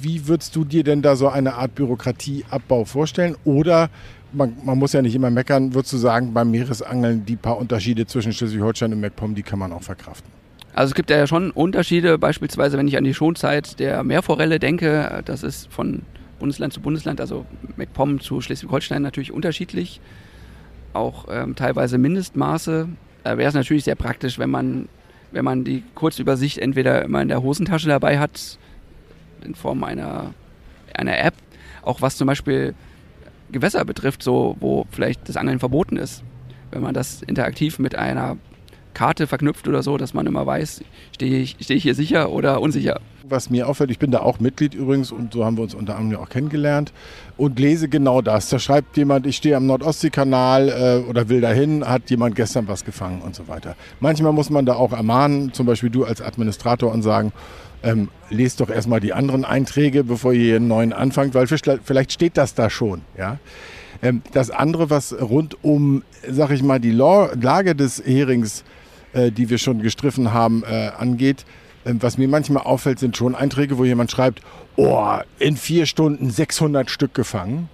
wie 0.00 0.28
würdest 0.28 0.54
du 0.54 0.64
dir 0.64 0.84
denn 0.84 1.02
da 1.02 1.16
so 1.16 1.28
eine 1.28 1.54
Art 1.54 1.74
Bürokratieabbau 1.74 2.84
vorstellen? 2.84 3.36
Oder 3.44 3.90
man, 4.34 4.56
man, 4.64 4.78
muss 4.78 4.92
ja 4.92 5.02
nicht 5.02 5.14
immer 5.14 5.30
meckern, 5.30 5.74
würdest 5.74 5.92
du 5.92 5.96
sagen, 5.96 6.34
beim 6.34 6.50
Meeresangeln 6.50 7.24
die 7.24 7.36
paar 7.36 7.58
Unterschiede 7.58 8.06
zwischen 8.06 8.32
Schleswig-Holstein 8.32 8.92
und 8.92 9.00
MacPom, 9.00 9.34
die 9.34 9.42
kann 9.42 9.58
man 9.58 9.72
auch 9.72 9.82
verkraften? 9.82 10.30
Also 10.74 10.90
es 10.90 10.94
gibt 10.94 11.10
ja 11.10 11.26
schon 11.26 11.50
Unterschiede, 11.52 12.18
beispielsweise 12.18 12.76
wenn 12.76 12.88
ich 12.88 12.96
an 12.96 13.04
die 13.04 13.14
Schonzeit 13.14 13.78
der 13.78 14.02
Meerforelle 14.02 14.58
denke, 14.58 15.22
das 15.24 15.42
ist 15.44 15.72
von 15.72 16.02
Bundesland 16.40 16.72
zu 16.72 16.80
Bundesland, 16.80 17.20
also 17.20 17.46
MacPom 17.76 18.20
zu 18.20 18.40
Schleswig-Holstein 18.40 19.00
natürlich 19.00 19.32
unterschiedlich, 19.32 20.00
auch 20.92 21.26
ähm, 21.30 21.54
teilweise 21.54 21.96
Mindestmaße. 21.96 22.88
Da 23.22 23.38
wäre 23.38 23.48
es 23.48 23.54
natürlich 23.54 23.84
sehr 23.84 23.94
praktisch, 23.94 24.38
wenn 24.38 24.50
man, 24.50 24.88
wenn 25.30 25.44
man 25.44 25.64
die 25.64 25.84
Kurzübersicht 25.94 26.58
entweder 26.58 27.02
immer 27.02 27.22
in 27.22 27.28
der 27.28 27.42
Hosentasche 27.42 27.88
dabei 27.88 28.18
hat, 28.18 28.58
in 29.44 29.54
Form 29.54 29.84
einer, 29.84 30.34
einer 30.92 31.18
App, 31.18 31.34
auch 31.82 32.02
was 32.02 32.16
zum 32.16 32.26
Beispiel 32.26 32.74
Gewässer 33.54 33.84
betrifft, 33.84 34.22
so 34.22 34.56
wo 34.60 34.84
vielleicht 34.90 35.28
das 35.28 35.36
Angeln 35.36 35.60
verboten 35.60 35.96
ist. 35.96 36.22
Wenn 36.72 36.82
man 36.82 36.92
das 36.92 37.22
interaktiv 37.22 37.78
mit 37.78 37.94
einer 37.94 38.36
Karte 38.94 39.26
verknüpft 39.26 39.68
oder 39.68 39.82
so, 39.82 39.96
dass 39.96 40.12
man 40.12 40.26
immer 40.26 40.44
weiß, 40.44 40.82
stehe 41.14 41.38
ich, 41.38 41.56
stehe 41.60 41.78
ich 41.78 41.84
hier 41.84 41.94
sicher 41.94 42.30
oder 42.30 42.60
unsicher. 42.60 43.00
Was 43.26 43.48
mir 43.48 43.68
auffällt, 43.68 43.90
ich 43.90 43.98
bin 43.98 44.10
da 44.10 44.20
auch 44.20 44.38
Mitglied 44.38 44.74
übrigens 44.74 45.10
und 45.10 45.32
so 45.32 45.46
haben 45.46 45.56
wir 45.56 45.62
uns 45.62 45.74
unter 45.74 45.96
anderem 45.96 46.22
auch 46.22 46.28
kennengelernt 46.28 46.92
und 47.38 47.58
lese 47.58 47.88
genau 47.88 48.20
das. 48.20 48.50
Da 48.50 48.58
schreibt 48.58 48.98
jemand, 48.98 49.26
ich 49.26 49.36
stehe 49.36 49.56
am 49.56 49.64
Nordostseekanal 49.66 50.68
äh, 50.68 51.08
oder 51.08 51.30
will 51.30 51.40
dahin, 51.40 51.88
hat 51.88 52.10
jemand 52.10 52.36
gestern 52.36 52.68
was 52.68 52.84
gefangen 52.84 53.22
und 53.22 53.34
so 53.34 53.48
weiter. 53.48 53.76
Manchmal 53.98 54.32
muss 54.34 54.50
man 54.50 54.66
da 54.66 54.74
auch 54.74 54.92
ermahnen, 54.92 55.54
zum 55.54 55.64
Beispiel 55.64 55.88
du 55.88 56.04
als 56.04 56.20
Administrator 56.20 56.92
und 56.92 57.00
sagen, 57.00 57.32
ähm, 57.82 58.10
lest 58.28 58.60
doch 58.60 58.68
erstmal 58.68 59.00
die 59.00 59.14
anderen 59.14 59.46
Einträge, 59.46 60.04
bevor 60.04 60.34
ihr 60.34 60.56
einen 60.56 60.68
neuen 60.68 60.92
anfangt, 60.92 61.32
weil 61.32 61.46
vielleicht 61.46 62.12
steht 62.12 62.36
das 62.36 62.54
da 62.54 62.68
schon. 62.68 63.00
Ja? 63.16 63.38
Ähm, 64.02 64.20
das 64.34 64.50
andere, 64.50 64.90
was 64.90 65.18
rund 65.18 65.64
um, 65.64 66.02
sag 66.28 66.50
ich 66.50 66.62
mal, 66.62 66.78
die 66.78 66.92
Lage 66.92 67.74
des 67.74 68.04
Herings 68.04 68.64
äh, 69.14 69.30
die 69.30 69.48
wir 69.48 69.58
schon 69.58 69.80
gestriffen 69.80 70.32
haben, 70.32 70.64
äh, 70.64 70.90
angeht. 70.98 71.44
Ähm, 71.86 72.02
was 72.02 72.18
mir 72.18 72.28
manchmal 72.28 72.64
auffällt, 72.64 72.98
sind 72.98 73.16
schon 73.16 73.34
Einträge, 73.34 73.78
wo 73.78 73.84
jemand 73.84 74.10
schreibt, 74.10 74.42
oh, 74.76 75.18
in 75.38 75.56
vier 75.56 75.86
Stunden 75.86 76.30
600 76.30 76.90
Stück 76.90 77.14
gefangen. 77.14 77.68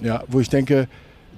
Ja, 0.00 0.24
wo 0.28 0.40
ich 0.40 0.48
denke, 0.48 0.88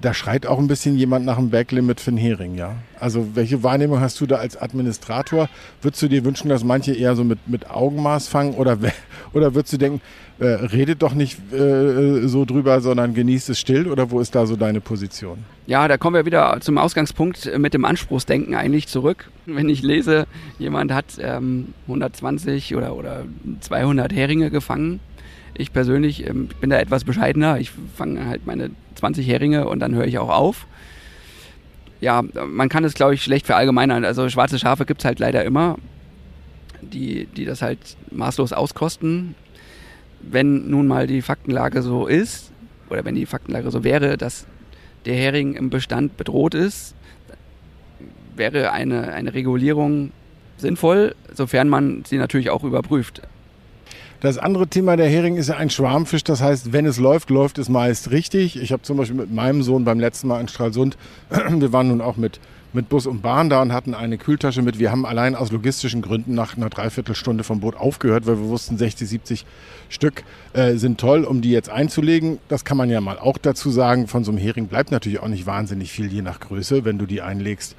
da 0.03 0.13
schreit 0.13 0.45
auch 0.45 0.59
ein 0.59 0.67
bisschen 0.67 0.97
jemand 0.97 1.25
nach 1.25 1.37
einem 1.37 1.49
Backlimit 1.49 2.01
für 2.01 2.11
einen 2.11 2.17
Hering, 2.17 2.55
ja. 2.55 2.75
Also 2.99 3.35
welche 3.35 3.63
Wahrnehmung 3.63 3.99
hast 3.99 4.19
du 4.19 4.25
da 4.25 4.37
als 4.37 4.61
Administrator? 4.61 5.49
Würdest 5.81 6.01
du 6.01 6.07
dir 6.09 6.25
wünschen, 6.25 6.49
dass 6.49 6.63
manche 6.63 6.93
eher 6.93 7.15
so 7.15 7.23
mit, 7.23 7.47
mit 7.47 7.69
Augenmaß 7.69 8.27
fangen 8.27 8.53
oder, 8.55 8.77
oder 9.33 9.55
würdest 9.55 9.73
du 9.73 9.77
denken, 9.77 10.01
äh, 10.39 10.45
redet 10.45 11.01
doch 11.01 11.13
nicht 11.13 11.37
äh, 11.53 12.27
so 12.27 12.45
drüber, 12.45 12.81
sondern 12.81 13.13
genießt 13.13 13.49
es 13.49 13.59
still 13.59 13.87
oder 13.87 14.11
wo 14.11 14.19
ist 14.19 14.35
da 14.35 14.45
so 14.45 14.55
deine 14.55 14.81
Position? 14.81 15.39
Ja, 15.67 15.87
da 15.87 15.97
kommen 15.97 16.15
wir 16.15 16.25
wieder 16.25 16.57
zum 16.61 16.77
Ausgangspunkt 16.77 17.57
mit 17.57 17.73
dem 17.73 17.85
Anspruchsdenken 17.85 18.55
eigentlich 18.55 18.87
zurück. 18.87 19.29
Wenn 19.45 19.69
ich 19.69 19.81
lese, 19.81 20.25
jemand 20.59 20.91
hat 20.91 21.05
ähm, 21.19 21.73
120 21.87 22.75
oder, 22.75 22.95
oder 22.95 23.25
200 23.61 24.11
Heringe 24.13 24.49
gefangen, 24.49 24.99
ich 25.55 25.71
persönlich 25.71 26.27
ähm, 26.27 26.49
bin 26.59 26.69
da 26.69 26.79
etwas 26.79 27.03
bescheidener. 27.03 27.59
Ich 27.59 27.71
fange 27.95 28.25
halt 28.25 28.45
meine 28.45 28.71
20 28.95 29.27
Heringe 29.27 29.67
und 29.67 29.79
dann 29.79 29.93
höre 29.93 30.05
ich 30.05 30.17
auch 30.17 30.29
auf. 30.29 30.65
Ja, 32.01 32.21
man 32.21 32.69
kann 32.69 32.83
es, 32.83 32.95
glaube 32.95 33.13
ich, 33.13 33.23
schlecht 33.23 33.45
verallgemeinern. 33.45 34.03
Also 34.03 34.27
schwarze 34.29 34.59
Schafe 34.59 34.85
gibt 34.85 35.01
es 35.01 35.05
halt 35.05 35.19
leider 35.19 35.45
immer, 35.45 35.77
die, 36.81 37.27
die 37.27 37.45
das 37.45 37.61
halt 37.61 37.79
maßlos 38.11 38.51
auskosten. 38.51 39.35
Wenn 40.29 40.69
nun 40.69 40.87
mal 40.87 41.07
die 41.07 41.21
Faktenlage 41.21 41.81
so 41.81 42.07
ist, 42.07 42.51
oder 42.89 43.05
wenn 43.05 43.15
die 43.15 43.25
Faktenlage 43.25 43.71
so 43.71 43.83
wäre, 43.83 44.17
dass 44.17 44.45
der 45.05 45.15
Hering 45.15 45.53
im 45.55 45.69
Bestand 45.69 46.17
bedroht 46.17 46.53
ist, 46.53 46.95
wäre 48.35 48.71
eine, 48.71 49.13
eine 49.13 49.33
Regulierung 49.33 50.11
sinnvoll, 50.57 51.15
sofern 51.33 51.69
man 51.69 52.03
sie 52.05 52.17
natürlich 52.17 52.49
auch 52.49 52.63
überprüft. 52.63 53.21
Das 54.21 54.37
andere 54.37 54.67
Thema 54.67 54.95
der 54.95 55.09
Hering 55.09 55.35
ist 55.35 55.49
ja 55.49 55.57
ein 55.57 55.69
Schwarmfisch. 55.69 56.23
Das 56.23 56.41
heißt, 56.41 56.71
wenn 56.71 56.85
es 56.85 56.97
läuft, 56.97 57.29
läuft 57.29 57.57
es 57.57 57.67
meist 57.67 58.11
richtig. 58.11 58.55
Ich 58.55 58.71
habe 58.71 58.81
zum 58.81 58.95
Beispiel 58.95 59.17
mit 59.17 59.33
meinem 59.33 59.63
Sohn 59.63 59.83
beim 59.83 59.99
letzten 59.99 60.29
Mal 60.29 60.39
in 60.39 60.47
Stralsund, 60.47 60.97
wir 61.29 61.73
waren 61.73 61.89
nun 61.89 61.99
auch 61.99 62.15
mit, 62.15 62.39
mit 62.73 62.89
Bus 62.89 63.05
und 63.05 63.21
Bahn 63.21 63.49
da 63.49 63.61
und 63.61 63.71
hatten 63.71 63.93
eine 63.93 64.17
Kühltasche 64.17 64.61
mit. 64.61 64.79
Wir 64.79 64.91
haben 64.91 65.05
allein 65.05 65.35
aus 65.35 65.51
logistischen 65.51 66.01
Gründen 66.01 66.33
nach 66.33 66.57
einer 66.57 66.69
Dreiviertelstunde 66.69 67.43
vom 67.43 67.59
Boot 67.59 67.75
aufgehört, 67.75 68.25
weil 68.25 68.37
wir 68.37 68.49
wussten, 68.49 68.77
60, 68.77 69.07
70 69.07 69.45
Stück 69.89 70.23
äh, 70.53 70.75
sind 70.75 70.99
toll, 70.99 71.23
um 71.23 71.41
die 71.41 71.51
jetzt 71.51 71.69
einzulegen. 71.69 72.39
Das 72.47 72.65
kann 72.65 72.77
man 72.77 72.89
ja 72.89 72.99
mal 72.99 73.19
auch 73.19 73.37
dazu 73.37 73.69
sagen. 73.69 74.07
Von 74.07 74.23
so 74.23 74.31
einem 74.31 74.39
Hering 74.39 74.67
bleibt 74.67 74.91
natürlich 74.91 75.19
auch 75.19 75.27
nicht 75.27 75.45
wahnsinnig 75.45 75.91
viel, 75.91 76.11
je 76.11 76.21
nach 76.21 76.39
Größe, 76.39 76.83
wenn 76.83 76.97
du 76.97 77.05
die 77.05 77.21
einlegst. 77.21 77.75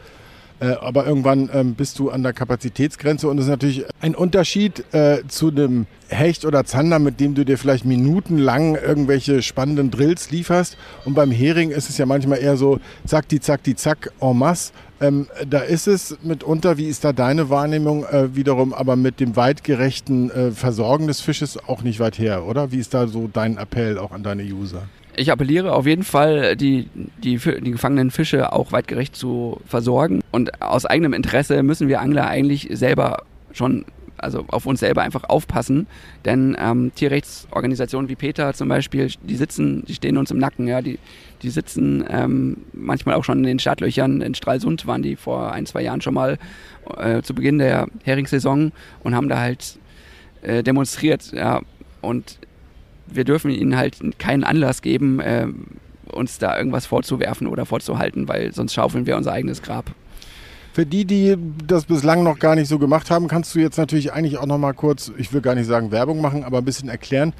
Äh, 0.60 0.66
aber 0.80 1.06
irgendwann 1.06 1.50
ähm, 1.52 1.74
bist 1.74 1.98
du 1.98 2.10
an 2.10 2.22
der 2.22 2.32
Kapazitätsgrenze 2.32 3.28
und 3.28 3.38
es 3.38 3.44
ist 3.44 3.50
natürlich 3.50 3.84
ein 4.00 4.14
Unterschied 4.14 4.84
äh, 4.94 5.22
zu 5.26 5.48
einem 5.48 5.86
Hecht 6.08 6.44
oder 6.44 6.64
Zander, 6.64 6.98
mit 6.98 7.18
dem 7.18 7.34
du 7.34 7.44
dir 7.44 7.58
vielleicht 7.58 7.84
minutenlang 7.84 8.76
irgendwelche 8.76 9.42
spannenden 9.42 9.90
Drills 9.90 10.30
lieferst. 10.30 10.76
Und 11.04 11.14
beim 11.14 11.32
Hering 11.32 11.70
ist 11.70 11.90
es 11.90 11.98
ja 11.98 12.06
manchmal 12.06 12.38
eher 12.38 12.56
so, 12.56 12.78
zack, 13.04 13.28
die, 13.28 13.40
zack, 13.40 13.64
die, 13.64 13.74
zack, 13.74 14.12
en 14.20 14.38
masse. 14.38 14.72
Ähm, 15.00 15.26
da 15.48 15.58
ist 15.58 15.88
es 15.88 16.16
mitunter, 16.22 16.78
wie 16.78 16.86
ist 16.86 17.04
da 17.04 17.12
deine 17.12 17.50
Wahrnehmung 17.50 18.04
äh, 18.04 18.36
wiederum, 18.36 18.72
aber 18.72 18.94
mit 18.94 19.18
dem 19.18 19.34
weitgerechten 19.34 20.30
äh, 20.30 20.50
Versorgen 20.52 21.08
des 21.08 21.20
Fisches 21.20 21.58
auch 21.68 21.82
nicht 21.82 21.98
weit 21.98 22.18
her, 22.18 22.44
oder? 22.44 22.70
Wie 22.70 22.78
ist 22.78 22.94
da 22.94 23.08
so 23.08 23.28
dein 23.30 23.58
Appell 23.58 23.98
auch 23.98 24.12
an 24.12 24.22
deine 24.22 24.44
User? 24.44 24.82
Ich 25.16 25.30
appelliere 25.30 25.72
auf 25.72 25.86
jeden 25.86 26.04
Fall, 26.04 26.56
die, 26.56 26.88
die, 27.22 27.36
die 27.36 27.70
gefangenen 27.70 28.10
Fische 28.10 28.52
auch 28.52 28.72
weitgerecht 28.72 29.16
zu 29.16 29.60
versorgen. 29.66 30.20
Und 30.30 30.62
aus 30.62 30.86
eigenem 30.86 31.12
Interesse 31.12 31.62
müssen 31.62 31.88
wir 31.88 32.00
Angler 32.00 32.26
eigentlich 32.26 32.68
selber 32.72 33.24
schon, 33.52 33.84
also 34.16 34.44
auf 34.48 34.66
uns 34.66 34.80
selber 34.80 35.02
einfach 35.02 35.24
aufpassen. 35.24 35.86
Denn 36.24 36.56
ähm, 36.58 36.92
Tierrechtsorganisationen 36.94 38.08
wie 38.08 38.16
Peter 38.16 38.52
zum 38.54 38.68
Beispiel, 38.68 39.10
die 39.22 39.36
sitzen, 39.36 39.84
die 39.86 39.94
stehen 39.94 40.16
uns 40.16 40.30
im 40.30 40.38
Nacken, 40.38 40.66
ja, 40.66 40.82
die, 40.82 40.98
die 41.42 41.50
sitzen 41.50 42.04
ähm, 42.08 42.58
manchmal 42.72 43.14
auch 43.14 43.24
schon 43.24 43.38
in 43.38 43.44
den 43.44 43.58
Startlöchern. 43.58 44.20
In 44.20 44.34
Stralsund 44.34 44.86
waren 44.86 45.02
die 45.02 45.16
vor 45.16 45.52
ein, 45.52 45.66
zwei 45.66 45.82
Jahren 45.82 46.00
schon 46.00 46.14
mal 46.14 46.38
äh, 46.96 47.22
zu 47.22 47.34
Beginn 47.34 47.58
der 47.58 47.88
Heringssaison 48.04 48.72
und 49.02 49.14
haben 49.14 49.28
da 49.28 49.38
halt 49.40 49.78
äh, 50.42 50.62
demonstriert, 50.62 51.32
ja. 51.32 51.60
Und 52.00 52.38
wir 53.14 53.24
dürfen 53.24 53.50
ihnen 53.50 53.76
halt 53.76 53.96
keinen 54.18 54.44
Anlass 54.44 54.82
geben, 54.82 55.20
äh, 55.20 55.46
uns 56.10 56.38
da 56.38 56.56
irgendwas 56.56 56.86
vorzuwerfen 56.86 57.46
oder 57.46 57.66
vorzuhalten, 57.66 58.28
weil 58.28 58.52
sonst 58.52 58.74
schaufeln 58.74 59.06
wir 59.06 59.16
unser 59.16 59.32
eigenes 59.32 59.62
Grab. 59.62 59.86
Für 60.72 60.84
die, 60.84 61.04
die 61.04 61.36
das 61.66 61.84
bislang 61.84 62.24
noch 62.24 62.38
gar 62.38 62.56
nicht 62.56 62.68
so 62.68 62.78
gemacht 62.78 63.10
haben, 63.10 63.28
kannst 63.28 63.54
du 63.54 63.60
jetzt 63.60 63.78
natürlich 63.78 64.12
eigentlich 64.12 64.38
auch 64.38 64.46
noch 64.46 64.58
mal 64.58 64.72
kurz, 64.72 65.12
ich 65.16 65.32
will 65.32 65.40
gar 65.40 65.54
nicht 65.54 65.66
sagen 65.66 65.92
Werbung 65.92 66.20
machen, 66.20 66.42
aber 66.42 66.58
ein 66.58 66.64
bisschen 66.64 66.88
erklären. 66.88 67.32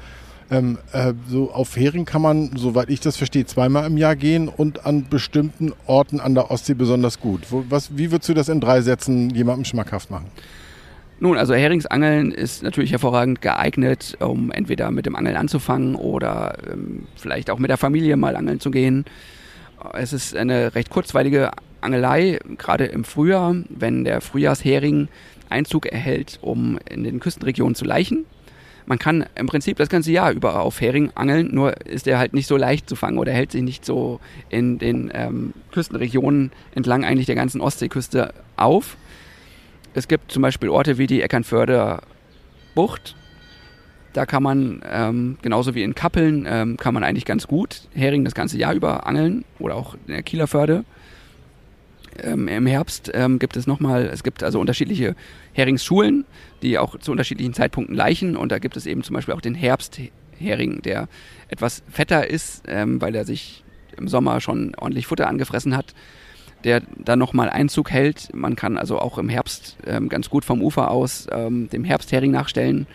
Ähm, 0.49 0.77
äh, 0.93 1.13
so 1.27 1.51
auf 1.51 1.75
Hering 1.75 2.05
kann 2.05 2.21
man, 2.21 2.51
soweit 2.55 2.89
ich 2.89 2.99
das 2.99 3.17
verstehe, 3.17 3.45
zweimal 3.45 3.87
im 3.87 3.97
Jahr 3.97 4.15
gehen 4.15 4.47
und 4.47 4.85
an 4.85 5.07
bestimmten 5.09 5.73
Orten 5.87 6.19
an 6.19 6.35
der 6.35 6.51
Ostsee 6.51 6.75
besonders 6.75 7.19
gut. 7.19 7.47
Wo, 7.49 7.65
was, 7.67 7.97
wie 7.97 8.11
würdest 8.11 8.29
du 8.29 8.35
das 8.35 8.47
in 8.47 8.61
drei 8.61 8.81
Sätzen 8.81 9.31
jemandem 9.31 9.65
schmackhaft 9.65 10.11
machen? 10.11 10.27
Nun, 11.19 11.37
also 11.37 11.53
Heringsangeln 11.53 12.31
ist 12.31 12.61
natürlich 12.61 12.91
hervorragend 12.91 13.41
geeignet, 13.41 14.17
um 14.19 14.51
entweder 14.51 14.91
mit 14.91 15.05
dem 15.05 15.15
Angeln 15.15 15.37
anzufangen 15.37 15.95
oder 15.95 16.57
ähm, 16.69 17.07
vielleicht 17.15 17.49
auch 17.49 17.57
mit 17.57 17.69
der 17.69 17.77
Familie 17.77 18.17
mal 18.17 18.35
angeln 18.35 18.59
zu 18.59 18.69
gehen. 18.69 19.05
Es 19.93 20.11
ist 20.11 20.35
eine 20.35 20.75
recht 20.75 20.89
kurzweilige 20.89 21.51
Angelei, 21.79 22.39
gerade 22.57 22.85
im 22.85 23.03
Frühjahr, 23.05 23.55
wenn 23.69 24.03
der 24.03 24.19
Frühjahrshering 24.19 25.07
Einzug 25.49 25.85
erhält, 25.85 26.39
um 26.41 26.79
in 26.89 27.03
den 27.03 27.19
Küstenregionen 27.19 27.75
zu 27.75 27.85
laichen. 27.85 28.25
man 28.87 28.99
kann 28.99 29.25
im 29.35 29.47
Prinzip 29.47 29.77
das 29.77 29.89
ganze 29.89 30.11
Jahr 30.11 30.31
über 30.31 30.61
auf 30.61 30.81
Hering 30.81 31.11
angeln, 31.15 31.49
nur 31.53 31.85
ist 31.85 32.07
er 32.07 32.19
halt 32.19 32.33
nicht 32.33 32.47
so 32.47 32.57
leicht 32.57 32.89
zu 32.89 32.95
fangen 32.95 33.17
oder 33.17 33.31
hält 33.31 33.51
sich 33.51 33.63
nicht 33.63 33.85
so 33.85 34.19
in 34.49 34.79
den 34.79 35.11
ähm, 35.13 35.53
Küstenregionen 35.71 36.51
entlang 36.73 37.03
eigentlich 37.05 37.25
der 37.25 37.35
ganzen 37.35 37.61
Ostseeküste 37.61 38.33
auf. 38.57 38.97
Es 39.95 40.09
gibt 40.09 40.29
zum 40.29 40.41
Beispiel 40.41 40.67
Orte 40.67 40.97
wie 40.97 41.07
die 41.07 41.21
Eckernförder 41.21 42.01
Bucht. 42.75 43.15
Da 44.11 44.25
kann 44.25 44.43
man, 44.43 44.81
ähm, 44.89 45.37
genauso 45.41 45.73
wie 45.73 45.83
in 45.83 45.95
Kappeln, 45.95 46.45
ähm, 46.47 46.75
kann 46.75 46.93
man 46.93 47.05
eigentlich 47.05 47.23
ganz 47.23 47.47
gut 47.47 47.87
Hering 47.93 48.25
das 48.25 48.35
ganze 48.35 48.57
Jahr 48.57 48.73
über 48.73 49.07
angeln 49.07 49.45
oder 49.57 49.75
auch 49.75 49.93
in 49.93 50.13
der 50.13 50.23
Kieler 50.23 50.47
Förde. 50.47 50.83
Ähm, 52.21 52.49
Im 52.49 52.65
Herbst 52.65 53.09
ähm, 53.13 53.39
gibt 53.39 53.55
es 53.55 53.67
nochmal, 53.67 54.05
es 54.05 54.23
gibt 54.23 54.43
also 54.43 54.59
unterschiedliche 54.59 55.15
Heringsschulen, 55.53 56.25
die 56.61 56.77
auch 56.77 56.99
zu 56.99 57.11
unterschiedlichen 57.11 57.53
Zeitpunkten 57.53 57.95
leichen 57.95 58.35
und 58.35 58.51
da 58.51 58.59
gibt 58.59 58.75
es 58.75 58.85
eben 58.85 59.01
zum 59.01 59.13
Beispiel 59.13 59.33
auch 59.33 59.41
den 59.41 59.55
Herbsthering, 59.55 60.81
der 60.81 61.07
etwas 61.47 61.83
fetter 61.89 62.29
ist, 62.29 62.63
ähm, 62.67 62.99
weil 63.01 63.15
er 63.15 63.23
sich 63.23 63.63
im 63.97 64.09
Sommer 64.09 64.41
schon 64.41 64.75
ordentlich 64.75 65.07
Futter 65.07 65.27
angefressen 65.29 65.75
hat, 65.75 65.93
der 66.65 66.81
dann 66.97 67.19
nochmal 67.19 67.49
Einzug 67.49 67.91
hält. 67.91 68.33
Man 68.33 68.55
kann 68.55 68.77
also 68.77 68.99
auch 68.99 69.17
im 69.17 69.29
Herbst 69.29 69.77
ähm, 69.85 70.09
ganz 70.09 70.29
gut 70.29 70.43
vom 70.43 70.61
Ufer 70.61 70.91
aus 70.91 71.27
ähm, 71.31 71.69
dem 71.69 71.85
Herbsthering 71.85 72.31
nachstellen. 72.31 72.87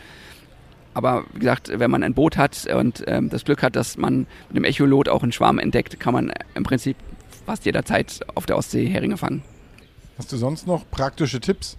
Aber 0.92 1.24
wie 1.32 1.38
gesagt, 1.38 1.70
wenn 1.72 1.90
man 1.90 2.02
ein 2.02 2.14
Boot 2.14 2.36
hat 2.36 2.66
und 2.66 3.04
ähm, 3.06 3.30
das 3.30 3.44
Glück 3.44 3.62
hat, 3.62 3.76
dass 3.76 3.96
man 3.96 4.26
mit 4.48 4.56
dem 4.56 4.64
Echolot 4.64 5.08
auch 5.08 5.22
einen 5.22 5.30
Schwarm 5.30 5.60
entdeckt, 5.60 6.00
kann 6.00 6.12
man 6.12 6.32
im 6.54 6.64
Prinzip 6.64 6.96
fast 7.46 7.64
jederzeit 7.64 8.20
auf 8.34 8.44
der 8.44 8.56
Ostsee 8.56 8.86
Heringe 8.86 9.16
fangen. 9.16 9.42
Hast 10.18 10.32
du 10.32 10.36
sonst 10.36 10.66
noch 10.66 10.90
praktische 10.90 11.40
Tipps? 11.40 11.78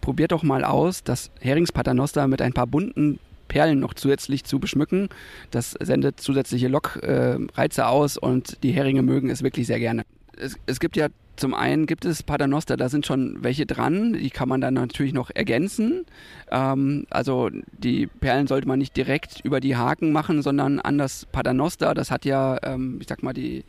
Probiert 0.00 0.32
doch 0.32 0.44
mal 0.44 0.64
aus, 0.64 1.02
das 1.02 1.30
Heringspaternoster 1.40 2.28
mit 2.28 2.40
ein 2.40 2.52
paar 2.52 2.68
bunten 2.68 3.18
Perlen 3.48 3.80
noch 3.80 3.94
zusätzlich 3.94 4.44
zu 4.44 4.60
beschmücken. 4.60 5.08
Das 5.50 5.72
sendet 5.80 6.20
zusätzliche 6.20 6.68
Lockreize 6.68 7.80
äh, 7.80 7.84
aus 7.84 8.16
und 8.16 8.62
die 8.62 8.70
Heringe 8.72 9.02
mögen 9.02 9.28
es 9.28 9.42
wirklich 9.42 9.66
sehr 9.66 9.80
gerne. 9.80 10.04
Es, 10.38 10.56
es 10.66 10.80
gibt 10.80 10.96
ja 10.96 11.08
zum 11.36 11.54
einen 11.54 11.86
gibt 11.86 12.04
es 12.04 12.22
Paternoster, 12.22 12.76
da 12.76 12.88
sind 12.88 13.06
schon 13.06 13.42
welche 13.42 13.64
dran, 13.66 14.12
die 14.12 14.30
kann 14.30 14.48
man 14.48 14.60
dann 14.60 14.74
natürlich 14.74 15.14
noch 15.14 15.30
ergänzen. 15.30 16.04
Ähm, 16.50 17.06
also 17.10 17.50
die 17.72 18.06
Perlen 18.06 18.46
sollte 18.46 18.68
man 18.68 18.78
nicht 18.78 18.96
direkt 18.96 19.40
über 19.40 19.60
die 19.60 19.76
Haken 19.76 20.12
machen, 20.12 20.42
sondern 20.42 20.78
an 20.78 20.98
das 20.98 21.26
Paternoster. 21.26 21.94
Das 21.94 22.10
hat 22.10 22.24
ja, 22.24 22.58
ähm, 22.62 22.98
ich 23.00 23.08
sag 23.08 23.22
mal, 23.22 23.32
die, 23.32 23.64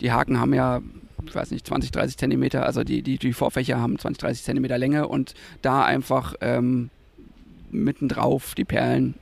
die 0.00 0.12
Haken 0.12 0.38
haben 0.38 0.52
ja, 0.52 0.82
ich 1.26 1.34
weiß 1.34 1.50
nicht, 1.50 1.66
20, 1.66 1.90
30 1.90 2.18
Zentimeter, 2.18 2.66
also 2.66 2.84
die, 2.84 3.02
die, 3.02 3.18
die 3.18 3.32
Vorfächer 3.32 3.80
haben 3.80 3.98
20, 3.98 4.20
30 4.20 4.44
Zentimeter 4.44 4.76
Länge 4.76 5.08
und 5.08 5.34
da 5.62 5.84
einfach 5.84 6.34
ähm, 6.42 6.90
mittendrauf 7.70 8.54
die 8.54 8.64
Perlen 8.64 9.14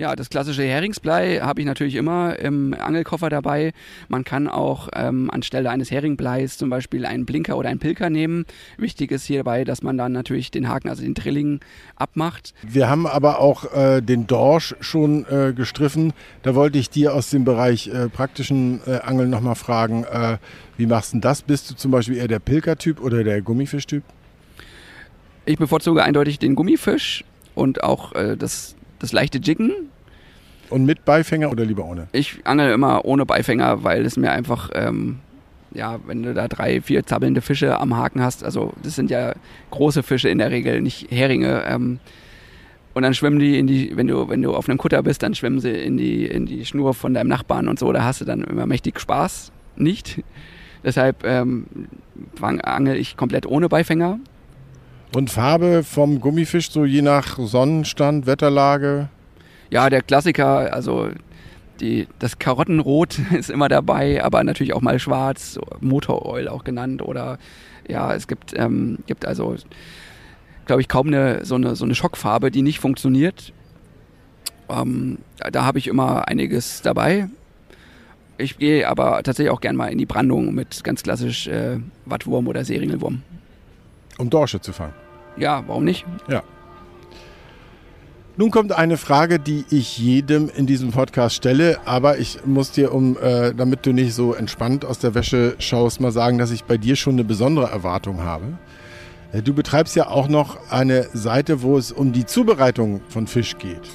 ja, 0.00 0.16
das 0.16 0.30
klassische 0.30 0.62
Heringsblei 0.62 1.40
habe 1.40 1.60
ich 1.60 1.66
natürlich 1.66 1.94
immer 1.94 2.38
im 2.38 2.72
Angelkoffer 2.72 3.28
dabei. 3.28 3.72
Man 4.08 4.24
kann 4.24 4.48
auch 4.48 4.88
ähm, 4.94 5.30
anstelle 5.30 5.68
eines 5.68 5.90
Heringbleis 5.90 6.56
zum 6.56 6.70
Beispiel 6.70 7.04
einen 7.04 7.26
Blinker 7.26 7.58
oder 7.58 7.68
einen 7.68 7.80
Pilker 7.80 8.08
nehmen. 8.08 8.46
Wichtig 8.78 9.12
ist 9.12 9.26
hierbei, 9.26 9.64
dass 9.64 9.82
man 9.82 9.98
dann 9.98 10.12
natürlich 10.12 10.50
den 10.50 10.70
Haken, 10.70 10.88
also 10.88 11.02
den 11.02 11.12
Drilling, 11.12 11.60
abmacht. 11.96 12.54
Wir 12.62 12.88
haben 12.88 13.06
aber 13.06 13.40
auch 13.40 13.74
äh, 13.74 14.00
den 14.00 14.26
Dorsch 14.26 14.74
schon 14.80 15.26
äh, 15.26 15.52
gestriffen. 15.52 16.14
Da 16.42 16.54
wollte 16.54 16.78
ich 16.78 16.88
dir 16.88 17.14
aus 17.14 17.28
dem 17.28 17.44
Bereich 17.44 17.88
äh, 17.88 18.08
praktischen 18.08 18.80
äh, 18.86 19.00
Angeln 19.00 19.28
nochmal 19.28 19.54
fragen, 19.54 20.04
äh, 20.04 20.38
wie 20.78 20.86
machst 20.86 21.12
du 21.12 21.18
das? 21.18 21.42
Bist 21.42 21.70
du 21.70 21.74
zum 21.74 21.90
Beispiel 21.90 22.16
eher 22.16 22.28
der 22.28 22.38
Pilkertyp 22.38 23.02
oder 23.02 23.22
der 23.22 23.42
Gummifischtyp? 23.42 24.02
Ich 25.44 25.58
bevorzuge 25.58 26.02
eindeutig 26.02 26.38
den 26.38 26.54
Gummifisch 26.54 27.22
und 27.54 27.82
auch 27.84 28.14
äh, 28.14 28.38
das 28.38 28.76
das 29.00 29.12
leichte 29.12 29.38
Jiggen. 29.38 29.72
Und 30.70 30.86
mit 30.86 31.04
Beifänger 31.04 31.50
oder 31.50 31.64
lieber 31.64 31.84
ohne? 31.84 32.06
Ich 32.12 32.38
angel 32.44 32.72
immer 32.72 33.04
ohne 33.04 33.26
Beifänger, 33.26 33.82
weil 33.82 34.06
es 34.06 34.16
mir 34.16 34.30
einfach, 34.30 34.70
ähm, 34.72 35.18
ja, 35.72 35.98
wenn 36.06 36.22
du 36.22 36.32
da 36.32 36.46
drei, 36.46 36.80
vier 36.80 37.04
zappelnde 37.04 37.40
Fische 37.40 37.78
am 37.80 37.96
Haken 37.96 38.22
hast, 38.22 38.44
also 38.44 38.72
das 38.82 38.94
sind 38.94 39.10
ja 39.10 39.34
große 39.72 40.04
Fische 40.04 40.28
in 40.28 40.38
der 40.38 40.52
Regel, 40.52 40.80
nicht 40.80 41.10
Heringe. 41.10 41.64
Ähm, 41.66 41.98
und 42.94 43.02
dann 43.02 43.14
schwimmen 43.14 43.38
die 43.38 43.58
in 43.58 43.66
die, 43.66 43.96
wenn 43.96 44.06
du, 44.06 44.28
wenn 44.28 44.42
du 44.42 44.54
auf 44.54 44.68
einem 44.68 44.78
Kutter 44.78 45.02
bist, 45.02 45.22
dann 45.22 45.34
schwimmen 45.34 45.60
sie 45.60 45.70
in 45.70 45.96
die, 45.96 46.26
in 46.26 46.46
die 46.46 46.64
Schnur 46.64 46.94
von 46.94 47.14
deinem 47.14 47.28
Nachbarn 47.28 47.68
und 47.68 47.78
so, 47.78 47.92
da 47.92 48.04
hast 48.04 48.20
du 48.20 48.24
dann 48.24 48.42
immer 48.44 48.66
mächtig 48.66 49.00
Spaß. 49.00 49.50
Nicht. 49.76 50.22
Deshalb 50.84 51.24
ähm, 51.24 51.66
angel 52.40 52.96
ich 52.96 53.16
komplett 53.16 53.46
ohne 53.46 53.68
Beifänger. 53.68 54.18
Und 55.12 55.28
Farbe 55.28 55.82
vom 55.82 56.20
Gummifisch, 56.20 56.70
so 56.70 56.84
je 56.84 57.02
nach 57.02 57.36
Sonnenstand, 57.38 58.26
Wetterlage? 58.26 59.08
Ja, 59.68 59.90
der 59.90 60.02
Klassiker, 60.02 60.72
also 60.72 61.08
die, 61.80 62.06
das 62.20 62.38
Karottenrot 62.38 63.18
ist 63.36 63.50
immer 63.50 63.68
dabei, 63.68 64.22
aber 64.22 64.44
natürlich 64.44 64.72
auch 64.72 64.82
mal 64.82 64.98
schwarz, 65.00 65.58
Motoroil 65.80 66.48
auch 66.48 66.62
genannt. 66.62 67.02
Oder 67.02 67.38
ja, 67.88 68.14
es 68.14 68.28
gibt, 68.28 68.56
ähm, 68.56 68.98
gibt 69.06 69.26
also, 69.26 69.56
glaube 70.66 70.80
ich, 70.80 70.88
kaum 70.88 71.08
eine 71.08 71.44
so, 71.44 71.56
eine 71.56 71.74
so 71.74 71.84
eine 71.84 71.96
Schockfarbe, 71.96 72.52
die 72.52 72.62
nicht 72.62 72.78
funktioniert. 72.78 73.52
Ähm, 74.68 75.18
da 75.50 75.64
habe 75.64 75.78
ich 75.78 75.88
immer 75.88 76.28
einiges 76.28 76.82
dabei. 76.82 77.28
Ich 78.38 78.58
gehe 78.58 78.88
aber 78.88 79.22
tatsächlich 79.24 79.50
auch 79.50 79.60
gern 79.60 79.76
mal 79.76 79.88
in 79.88 79.98
die 79.98 80.06
Brandung 80.06 80.54
mit 80.54 80.84
ganz 80.84 81.02
klassisch 81.02 81.48
äh, 81.48 81.78
Wattwurm 82.06 82.46
oder 82.46 82.64
Seringelwurm. 82.64 83.22
Um 84.20 84.30
Dorsche 84.30 84.60
zu 84.60 84.72
fangen. 84.72 84.94
Ja, 85.36 85.64
warum 85.66 85.84
nicht? 85.84 86.04
Ja. 86.28 86.42
Nun 88.36 88.50
kommt 88.50 88.72
eine 88.72 88.96
Frage, 88.96 89.38
die 89.38 89.64
ich 89.70 89.98
jedem 89.98 90.50
in 90.54 90.66
diesem 90.66 90.92
Podcast 90.92 91.36
stelle, 91.36 91.78
aber 91.84 92.18
ich 92.18 92.44
muss 92.44 92.70
dir, 92.70 92.92
um, 92.92 93.16
äh, 93.18 93.54
damit 93.54 93.84
du 93.84 93.92
nicht 93.92 94.14
so 94.14 94.34
entspannt 94.34 94.84
aus 94.84 94.98
der 94.98 95.14
Wäsche 95.14 95.56
schaust, 95.58 96.00
mal 96.00 96.12
sagen, 96.12 96.38
dass 96.38 96.50
ich 96.50 96.64
bei 96.64 96.76
dir 96.76 96.96
schon 96.96 97.14
eine 97.14 97.24
besondere 97.24 97.70
Erwartung 97.70 98.22
habe. 98.22 98.58
Äh, 99.32 99.42
du 99.42 99.52
betreibst 99.54 99.96
ja 99.96 100.08
auch 100.08 100.28
noch 100.28 100.70
eine 100.70 101.08
Seite, 101.12 101.62
wo 101.62 101.76
es 101.76 101.92
um 101.92 102.12
die 102.12 102.26
Zubereitung 102.26 103.00
von 103.08 103.26
Fisch 103.26 103.58
geht. 103.58 103.88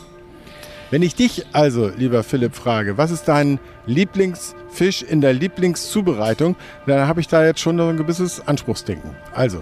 Wenn 0.92 1.02
ich 1.02 1.16
dich 1.16 1.46
also, 1.54 1.90
lieber 1.90 2.24
Philipp, 2.24 2.56
frage, 2.56 2.98
was 2.98 3.12
ist 3.12 3.28
dein 3.28 3.60
Lieblingsfisch 3.86 5.02
in 5.02 5.22
der 5.22 5.34
Lieblingszubereitung, 5.34 6.56
dann 6.86 7.08
habe 7.08 7.22
ich 7.22 7.28
da 7.28 7.44
jetzt 7.44 7.60
schon 7.60 7.80
ein 7.80 7.98
gewisses 7.98 8.48
Anspruchsdenken. 8.48 9.12
Also, 9.34 9.62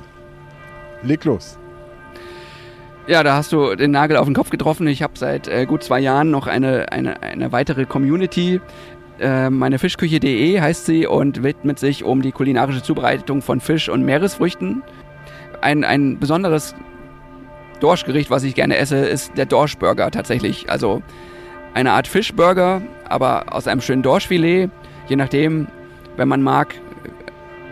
leg 1.04 1.24
los. 1.26 1.58
Ja, 3.06 3.22
da 3.22 3.36
hast 3.36 3.52
du 3.52 3.76
den 3.76 3.92
Nagel 3.92 4.16
auf 4.16 4.26
den 4.26 4.34
Kopf 4.34 4.50
getroffen. 4.50 4.88
Ich 4.88 5.04
habe 5.04 5.13
seit 5.18 5.50
äh, 5.50 5.66
gut 5.66 5.84
zwei 5.84 6.00
Jahren 6.00 6.32
noch 6.32 6.48
eine, 6.48 6.92
eine, 6.92 7.22
eine 7.22 7.52
weitere 7.52 7.86
Community. 7.86 8.62
Äh, 9.20 9.50
meine 9.50 9.78
Fischküche.de 9.78 10.62
heißt 10.62 10.86
sie 10.86 11.06
und 11.06 11.44
widmet 11.44 11.80
sich 11.80 12.06
um 12.06 12.22
die 12.22 12.32
kulinarische 12.32 12.82
Zubereitung 12.82 13.42
von 13.42 13.60
Fisch 13.60 13.89
und 13.89 14.04
Meeresfrüchten. 14.04 14.84
Ein, 15.60 15.84
ein 15.84 16.18
besonderes 16.18 16.76
Dorschgericht, 17.82 18.32
was 18.32 18.44
ich 18.44 18.56
gerne 18.56 18.78
esse, 18.78 18.98
ist 18.98 19.38
der 19.38 19.48
Dorschburger 19.48 20.10
tatsächlich. 20.10 20.70
Also 20.70 21.02
eine 21.74 21.92
Art 21.92 22.08
Fischburger, 22.08 22.82
aber 23.04 23.54
aus 23.54 23.68
einem 23.68 23.82
schönen 23.82 24.04
Dorschfilet. 24.04 24.70
Je 25.10 25.18
nachdem, 25.18 25.68
wenn 26.16 26.30
man 26.30 26.42
mag, 26.42 26.76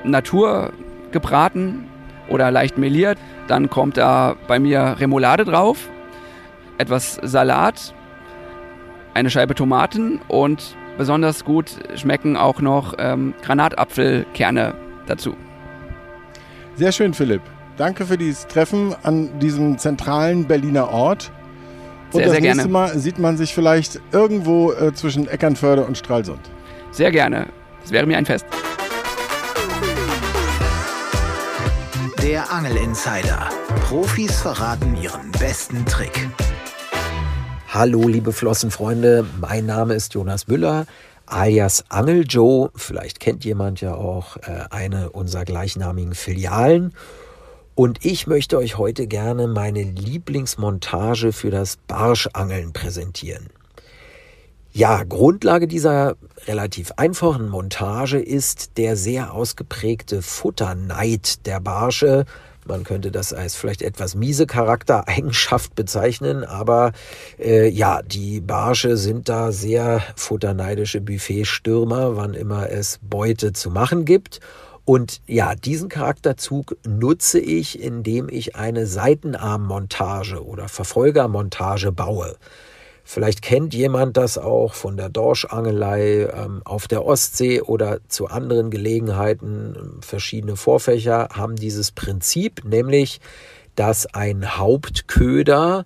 Natur 0.03 0.73
gebraten 1.11 1.85
oder 2.27 2.51
leicht 2.51 2.77
meliert. 2.77 3.17
Dann 3.47 3.69
kommt 3.69 3.97
da 3.97 4.35
bei 4.47 4.59
mir 4.59 4.95
Remoulade 4.99 5.45
drauf, 5.45 5.89
etwas 6.77 7.19
Salat, 7.21 7.93
eine 9.13 9.29
Scheibe 9.29 9.55
Tomaten 9.55 10.19
und 10.27 10.75
besonders 10.97 11.45
gut 11.45 11.71
schmecken 11.95 12.37
auch 12.37 12.61
noch 12.61 12.95
ähm, 12.97 13.33
Granatapfelkerne 13.41 14.73
dazu. 15.07 15.35
Sehr 16.75 16.91
schön, 16.91 17.13
Philipp. 17.13 17.41
Danke 17.77 18.05
für 18.05 18.17
dieses 18.17 18.47
Treffen 18.47 18.95
an 19.03 19.39
diesem 19.39 19.77
zentralen 19.77 20.45
Berliner 20.45 20.89
Ort. 20.91 21.31
Und 22.11 22.19
sehr, 22.19 22.23
das 22.25 22.31
sehr 22.33 22.41
nächste 22.41 22.57
gerne. 22.63 22.71
Mal 22.71 22.99
sieht 22.99 23.19
man 23.19 23.37
sich 23.37 23.53
vielleicht 23.53 23.99
irgendwo 24.11 24.71
äh, 24.73 24.93
zwischen 24.93 25.27
Eckernförde 25.27 25.85
und 25.85 25.97
Stralsund. 25.97 26.41
Sehr 26.91 27.11
gerne. 27.11 27.47
Es 27.83 27.91
wäre 27.91 28.05
mir 28.05 28.17
ein 28.17 28.25
Fest. 28.25 28.45
Der 32.41 32.51
Angel 32.51 32.75
Insider. 32.77 33.49
Profis 33.83 34.41
verraten 34.41 34.97
ihren 34.97 35.31
besten 35.33 35.85
Trick. 35.85 36.27
Hallo, 37.67 38.07
liebe 38.07 38.33
Flossenfreunde. 38.33 39.27
Mein 39.39 39.67
Name 39.67 39.93
ist 39.93 40.15
Jonas 40.15 40.47
Müller, 40.47 40.87
alias 41.27 41.85
Angel 41.89 42.25
Joe. 42.27 42.71
Vielleicht 42.73 43.19
kennt 43.19 43.45
jemand 43.45 43.81
ja 43.81 43.93
auch 43.93 44.37
äh, 44.37 44.63
eine 44.71 45.11
unserer 45.11 45.45
gleichnamigen 45.45 46.15
Filialen. 46.15 46.95
Und 47.75 48.03
ich 48.03 48.25
möchte 48.25 48.57
euch 48.57 48.75
heute 48.79 49.05
gerne 49.05 49.45
meine 49.45 49.83
Lieblingsmontage 49.83 51.33
für 51.33 51.51
das 51.51 51.77
Barschangeln 51.85 52.73
präsentieren. 52.73 53.51
Ja, 54.73 55.03
Grundlage 55.03 55.67
dieser 55.67 56.15
relativ 56.47 56.93
einfachen 56.95 57.49
Montage 57.49 58.19
ist 58.19 58.77
der 58.77 58.95
sehr 58.95 59.33
ausgeprägte 59.33 60.21
Futterneid 60.21 61.45
der 61.45 61.59
Barsche. 61.59 62.23
Man 62.65 62.85
könnte 62.85 63.11
das 63.11 63.33
als 63.33 63.57
vielleicht 63.57 63.81
etwas 63.81 64.15
miese 64.15 64.47
Charaktereigenschaft 64.47 65.75
bezeichnen, 65.75 66.45
aber 66.45 66.93
äh, 67.37 67.67
ja, 67.67 68.01
die 68.01 68.39
Barsche 68.39 68.95
sind 68.95 69.27
da 69.27 69.51
sehr 69.51 70.01
futterneidische 70.15 71.01
Buffetstürmer, 71.01 72.15
wann 72.15 72.33
immer 72.33 72.69
es 72.69 72.99
Beute 73.01 73.51
zu 73.51 73.71
machen 73.71 74.05
gibt. 74.05 74.39
Und 74.85 75.21
ja, 75.27 75.53
diesen 75.53 75.89
Charakterzug 75.89 76.77
nutze 76.87 77.41
ich, 77.41 77.81
indem 77.81 78.29
ich 78.29 78.55
eine 78.55 78.87
Seitenarmmontage 78.87 80.41
oder 80.45 80.69
Verfolgermontage 80.69 81.91
baue. 81.91 82.37
Vielleicht 83.03 83.41
kennt 83.41 83.73
jemand 83.73 84.17
das 84.17 84.37
auch 84.37 84.73
von 84.73 84.95
der 84.97 85.09
Dorschangelei 85.09 86.29
ähm, 86.33 86.61
auf 86.63 86.87
der 86.87 87.05
Ostsee 87.05 87.61
oder 87.61 87.99
zu 88.07 88.27
anderen 88.27 88.69
Gelegenheiten. 88.69 89.99
Verschiedene 90.01 90.55
Vorfächer 90.55 91.29
haben 91.33 91.55
dieses 91.55 91.91
Prinzip, 91.91 92.63
nämlich 92.63 93.19
dass 93.75 94.13
ein 94.13 94.57
Hauptköder 94.57 95.85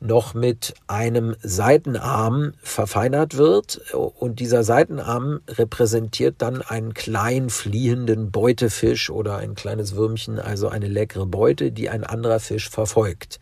noch 0.00 0.32
mit 0.32 0.74
einem 0.86 1.36
Seitenarm 1.42 2.54
verfeinert 2.62 3.36
wird 3.36 3.92
und 3.92 4.40
dieser 4.40 4.64
Seitenarm 4.64 5.40
repräsentiert 5.46 6.36
dann 6.38 6.62
einen 6.62 6.94
kleinen 6.94 7.50
fliehenden 7.50 8.30
Beutefisch 8.30 9.10
oder 9.10 9.36
ein 9.36 9.54
kleines 9.54 9.94
Würmchen, 9.94 10.38
also 10.38 10.68
eine 10.68 10.88
leckere 10.88 11.26
Beute, 11.26 11.70
die 11.70 11.90
ein 11.90 12.04
anderer 12.04 12.40
Fisch 12.40 12.70
verfolgt. 12.70 13.40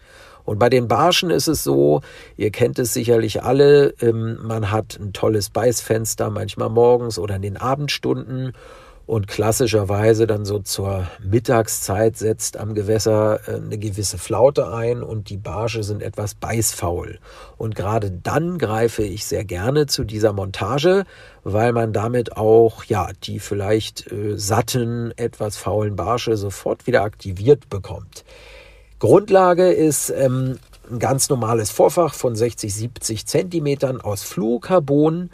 Und 0.49 0.59
bei 0.59 0.71
den 0.71 0.89
Barschen 0.89 1.29
ist 1.29 1.47
es 1.47 1.63
so, 1.63 2.01
ihr 2.39 2.51
kennt 2.51 2.79
es 2.79 2.95
sicherlich 2.95 3.43
alle, 3.43 3.93
ähm, 4.01 4.39
man 4.43 4.71
hat 4.71 4.99
ein 4.99 5.13
tolles 5.13 5.51
Beißfenster, 5.51 6.31
manchmal 6.31 6.71
morgens 6.71 7.19
oder 7.19 7.37
in 7.37 7.43
den 7.43 7.59
Abendstunden. 7.59 8.55
Und 9.05 9.29
klassischerweise 9.29 10.27
dann 10.27 10.47
so 10.47 10.59
zur 10.61 11.07
Mittagszeit 11.23 12.17
setzt 12.17 12.57
am 12.57 12.75
Gewässer 12.75 13.41
äh, 13.47 13.57
eine 13.57 13.77
gewisse 13.77 14.17
Flaute 14.17 14.73
ein 14.73 15.03
und 15.03 15.29
die 15.29 15.37
Barsche 15.37 15.83
sind 15.83 16.03
etwas 16.03 16.35
beißfaul. 16.35 17.19
Und 17.59 17.75
gerade 17.75 18.11
dann 18.11 18.57
greife 18.57 19.03
ich 19.03 19.27
sehr 19.27 19.45
gerne 19.45 19.85
zu 19.85 20.05
dieser 20.05 20.33
Montage, 20.33 21.05
weil 21.45 21.75
man 21.75 21.93
damit 21.93 22.39
auch 22.39 22.85
ja 22.85 23.11
die 23.23 23.39
vielleicht 23.39 24.11
äh, 24.11 24.39
satten, 24.39 25.13
etwas 25.19 25.59
faulen 25.59 25.95
Barsche 25.95 26.39
sofort 26.39 26.87
wieder 26.87 27.03
aktiviert 27.03 27.69
bekommt. 27.69 28.25
Grundlage 28.99 29.71
ist 29.71 30.11
ähm, 30.11 30.59
ein 30.91 30.99
ganz 30.99 31.29
normales 31.29 31.71
Vorfach 31.71 32.15
von 32.15 32.35
60, 32.35 32.75
70 32.75 33.27
Zentimetern 33.27 34.01
aus 34.01 34.25
Fluorocarbon 34.25 35.31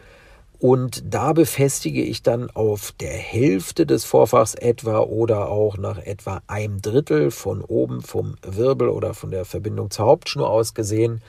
und 0.58 1.02
da 1.08 1.32
befestige 1.32 2.02
ich 2.02 2.22
dann 2.22 2.50
auf 2.50 2.92
der 2.92 3.12
Hälfte 3.12 3.86
des 3.86 4.04
Vorfachs 4.04 4.54
etwa 4.54 5.00
oder 5.00 5.48
auch 5.48 5.78
nach 5.78 5.98
etwa 5.98 6.42
einem 6.46 6.82
Drittel 6.82 7.30
von 7.30 7.62
oben 7.62 8.02
vom 8.02 8.36
Wirbel 8.42 8.88
oder 8.88 9.14
von 9.14 9.30
der 9.30 9.44
Verbindung 9.44 9.90
zur 9.90 10.06
Hauptschnur 10.06 10.48
aus 10.48 10.74
gesehen, 10.74 11.22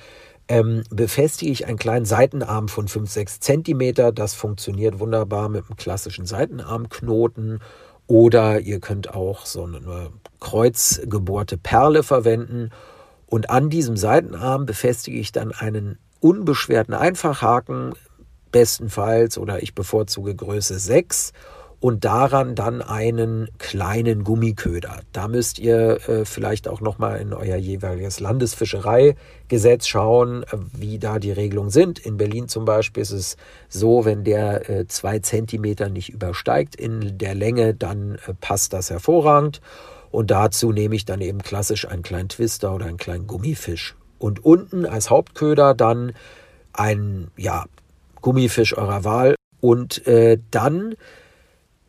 ähm, 0.48 0.84
befestige 0.90 1.52
ich 1.52 1.68
einen 1.68 1.78
kleinen 1.78 2.06
Seitenarm 2.06 2.68
von 2.68 2.88
5, 2.88 3.10
6 3.10 3.40
Zentimeter. 3.40 4.12
Das 4.12 4.36
funktioniert 4.36 5.00
wunderbar 5.00 5.50
mit 5.50 5.66
einem 5.66 5.78
klassischen 5.78 6.26
Seitenarmknoten 6.26 7.60
oder 8.08 8.60
ihr 8.60 8.80
könnt 8.80 9.14
auch 9.14 9.46
so 9.46 9.64
eine 9.64 10.12
kreuzgebohrte 10.40 11.58
Perle 11.58 12.04
verwenden. 12.04 12.70
Und 13.26 13.50
an 13.50 13.70
diesem 13.70 13.98
Seitenarm 13.98 14.66
befestige 14.66 15.18
ich 15.18 15.32
dann 15.32 15.52
einen 15.52 15.98
unbeschwerten 16.20 16.94
Einfachhaken, 16.94 17.94
bestenfalls, 18.52 19.38
oder 19.38 19.62
ich 19.64 19.76
bevorzuge 19.76 20.36
Größe 20.36 20.80
6 20.80 21.34
und 21.80 22.06
daran 22.06 22.56
dann 22.56 22.82
einen 22.82 23.50
kleinen 23.58 24.24
Gummiköder. 24.24 25.02
Da 25.12 25.28
müsst 25.28 25.60
ihr 25.60 26.00
äh, 26.08 26.26
vielleicht 26.26 26.68
auch 26.68 26.82
nochmal 26.82 27.20
in 27.20 27.34
euer 27.34 27.58
jeweiliges 27.58 28.20
Landesfischereigesetz 28.20 29.88
schauen, 29.88 30.44
äh, 30.44 30.58
wie 30.74 31.00
da 31.00 31.20
die 31.20 31.32
Regelungen 31.32 31.70
sind. 31.70 32.00
In 32.00 32.18
Berlin 32.18 32.48
zum 32.48 32.66
Beispiel 32.66 33.02
ist 33.02 33.12
es 33.12 33.38
so, 33.70 34.06
wenn 34.06 34.24
der 34.24 34.70
äh, 34.70 34.88
zwei 34.88 35.20
Zentimeter 35.20 35.90
nicht 35.90 36.10
übersteigt 36.10 36.76
in 36.76 37.18
der 37.18 37.36
Länge, 37.36 37.74
dann 37.74 38.16
äh, 38.28 38.34
passt 38.40 38.74
das 38.74 38.90
hervorragend. 38.90 39.62
Und 40.12 40.32
dazu 40.32 40.72
nehme 40.72 40.96
ich 40.96 41.04
dann 41.04 41.20
eben 41.20 41.40
klassisch 41.40 41.88
einen 41.88 42.02
kleinen 42.02 42.30
Twister 42.30 42.74
oder 42.74 42.86
einen 42.86 42.98
kleinen 42.98 43.28
Gummifisch. 43.28 43.96
Und 44.18 44.46
unten 44.46 44.86
als 44.86 45.10
Hauptköder 45.10 45.74
dann 45.74 46.14
ein 46.72 47.32
ja, 47.36 47.66
Gummifisch 48.22 48.78
eurer 48.78 49.04
Wahl. 49.04 49.36
Und 49.60 50.08
äh, 50.08 50.38
dann 50.52 50.96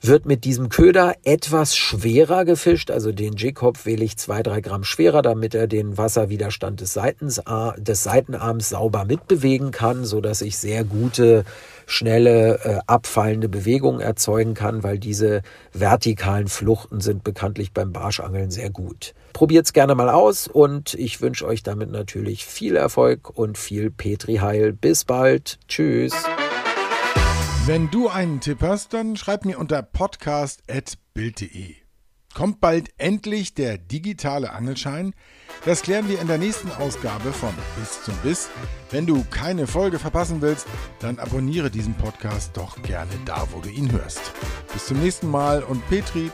wird 0.01 0.27
mit 0.27 0.45
diesem 0.45 0.69
Köder 0.69 1.15
etwas 1.25 1.77
schwerer 1.77 2.45
gefischt. 2.45 2.91
Also 2.91 3.13
den 3.13 3.35
J-Kopf 3.35 3.87
wähle 3.87 4.05
ich 4.05 4.17
zwei, 4.17 4.43
drei 4.43 4.61
Gramm 4.61 4.85
schwerer, 4.85 5.23
damit 5.23 5.55
er 5.55 5.67
den 5.67 5.99
Wasserwiderstand 5.99 6.81
des, 6.81 6.93
Seitens, 6.93 7.41
des 7.79 8.03
Seitenarms 8.03 8.69
sauber 8.71 9.05
mitbewegen 9.05 9.71
kann, 9.71 10.05
so 10.05 10.21
dass 10.21 10.43
ich 10.43 10.59
sehr 10.59 10.85
gute, 10.85 11.45
schnelle, 11.87 12.59
äh, 12.65 12.79
abfallende 12.87 13.49
Bewegungen 13.49 14.01
erzeugen 14.01 14.55
kann, 14.55 14.83
weil 14.83 14.99
diese 14.99 15.43
vertikalen 15.73 16.49
Fluchten 16.49 17.01
sind 17.01 17.25
bekanntlich 17.25 17.73
beim 17.73 17.93
Barschangeln 17.93 18.51
sehr 18.51 18.71
gut. 18.71 19.15
Probiert's 19.33 19.73
gerne 19.73 19.95
mal 19.95 20.11
aus 20.11 20.49
und 20.49 20.95
ich 20.95 21.21
wünsche 21.21 21.47
euch 21.47 21.63
damit 21.63 21.91
natürlich 21.91 22.45
viel 22.45 22.77
Erfolg 22.77 23.31
und 23.31 23.57
viel 23.57 23.91
Petri-Heil. 23.91 24.73
Bis 24.73 25.05
bald. 25.05 25.59
Tschüss. 25.69 26.13
Wenn 27.67 27.91
du 27.91 28.09
einen 28.09 28.39
Tipp 28.39 28.63
hast, 28.63 28.95
dann 28.95 29.17
schreib 29.17 29.45
mir 29.45 29.59
unter 29.59 29.83
podcast.bild.de. 29.83 31.75
Kommt 32.33 32.61
bald 32.61 32.91
endlich 32.97 33.55
der 33.55 33.77
digitale 33.77 34.53
Angelschein? 34.53 35.15
Das 35.65 35.83
klären 35.83 36.09
wir 36.09 36.21
in 36.21 36.29
der 36.29 36.39
nächsten 36.39 36.71
Ausgabe 36.71 37.33
von 37.33 37.53
Bis 37.77 38.05
zum 38.05 38.15
Biss. 38.19 38.51
Wenn 38.93 39.05
du 39.05 39.25
keine 39.33 39.67
Folge 39.67 39.99
verpassen 39.99 40.43
willst, 40.43 40.69
dann 41.01 41.19
abonniere 41.19 41.69
diesen 41.69 41.95
Podcast 41.95 42.57
doch 42.57 42.81
gerne 42.83 43.11
da, 43.25 43.49
wo 43.51 43.59
du 43.59 43.69
ihn 43.69 43.91
hörst. 43.91 44.33
Bis 44.73 44.87
zum 44.87 45.01
nächsten 45.01 45.29
Mal 45.29 45.65
und 45.65 45.85
Petri. 45.89 46.31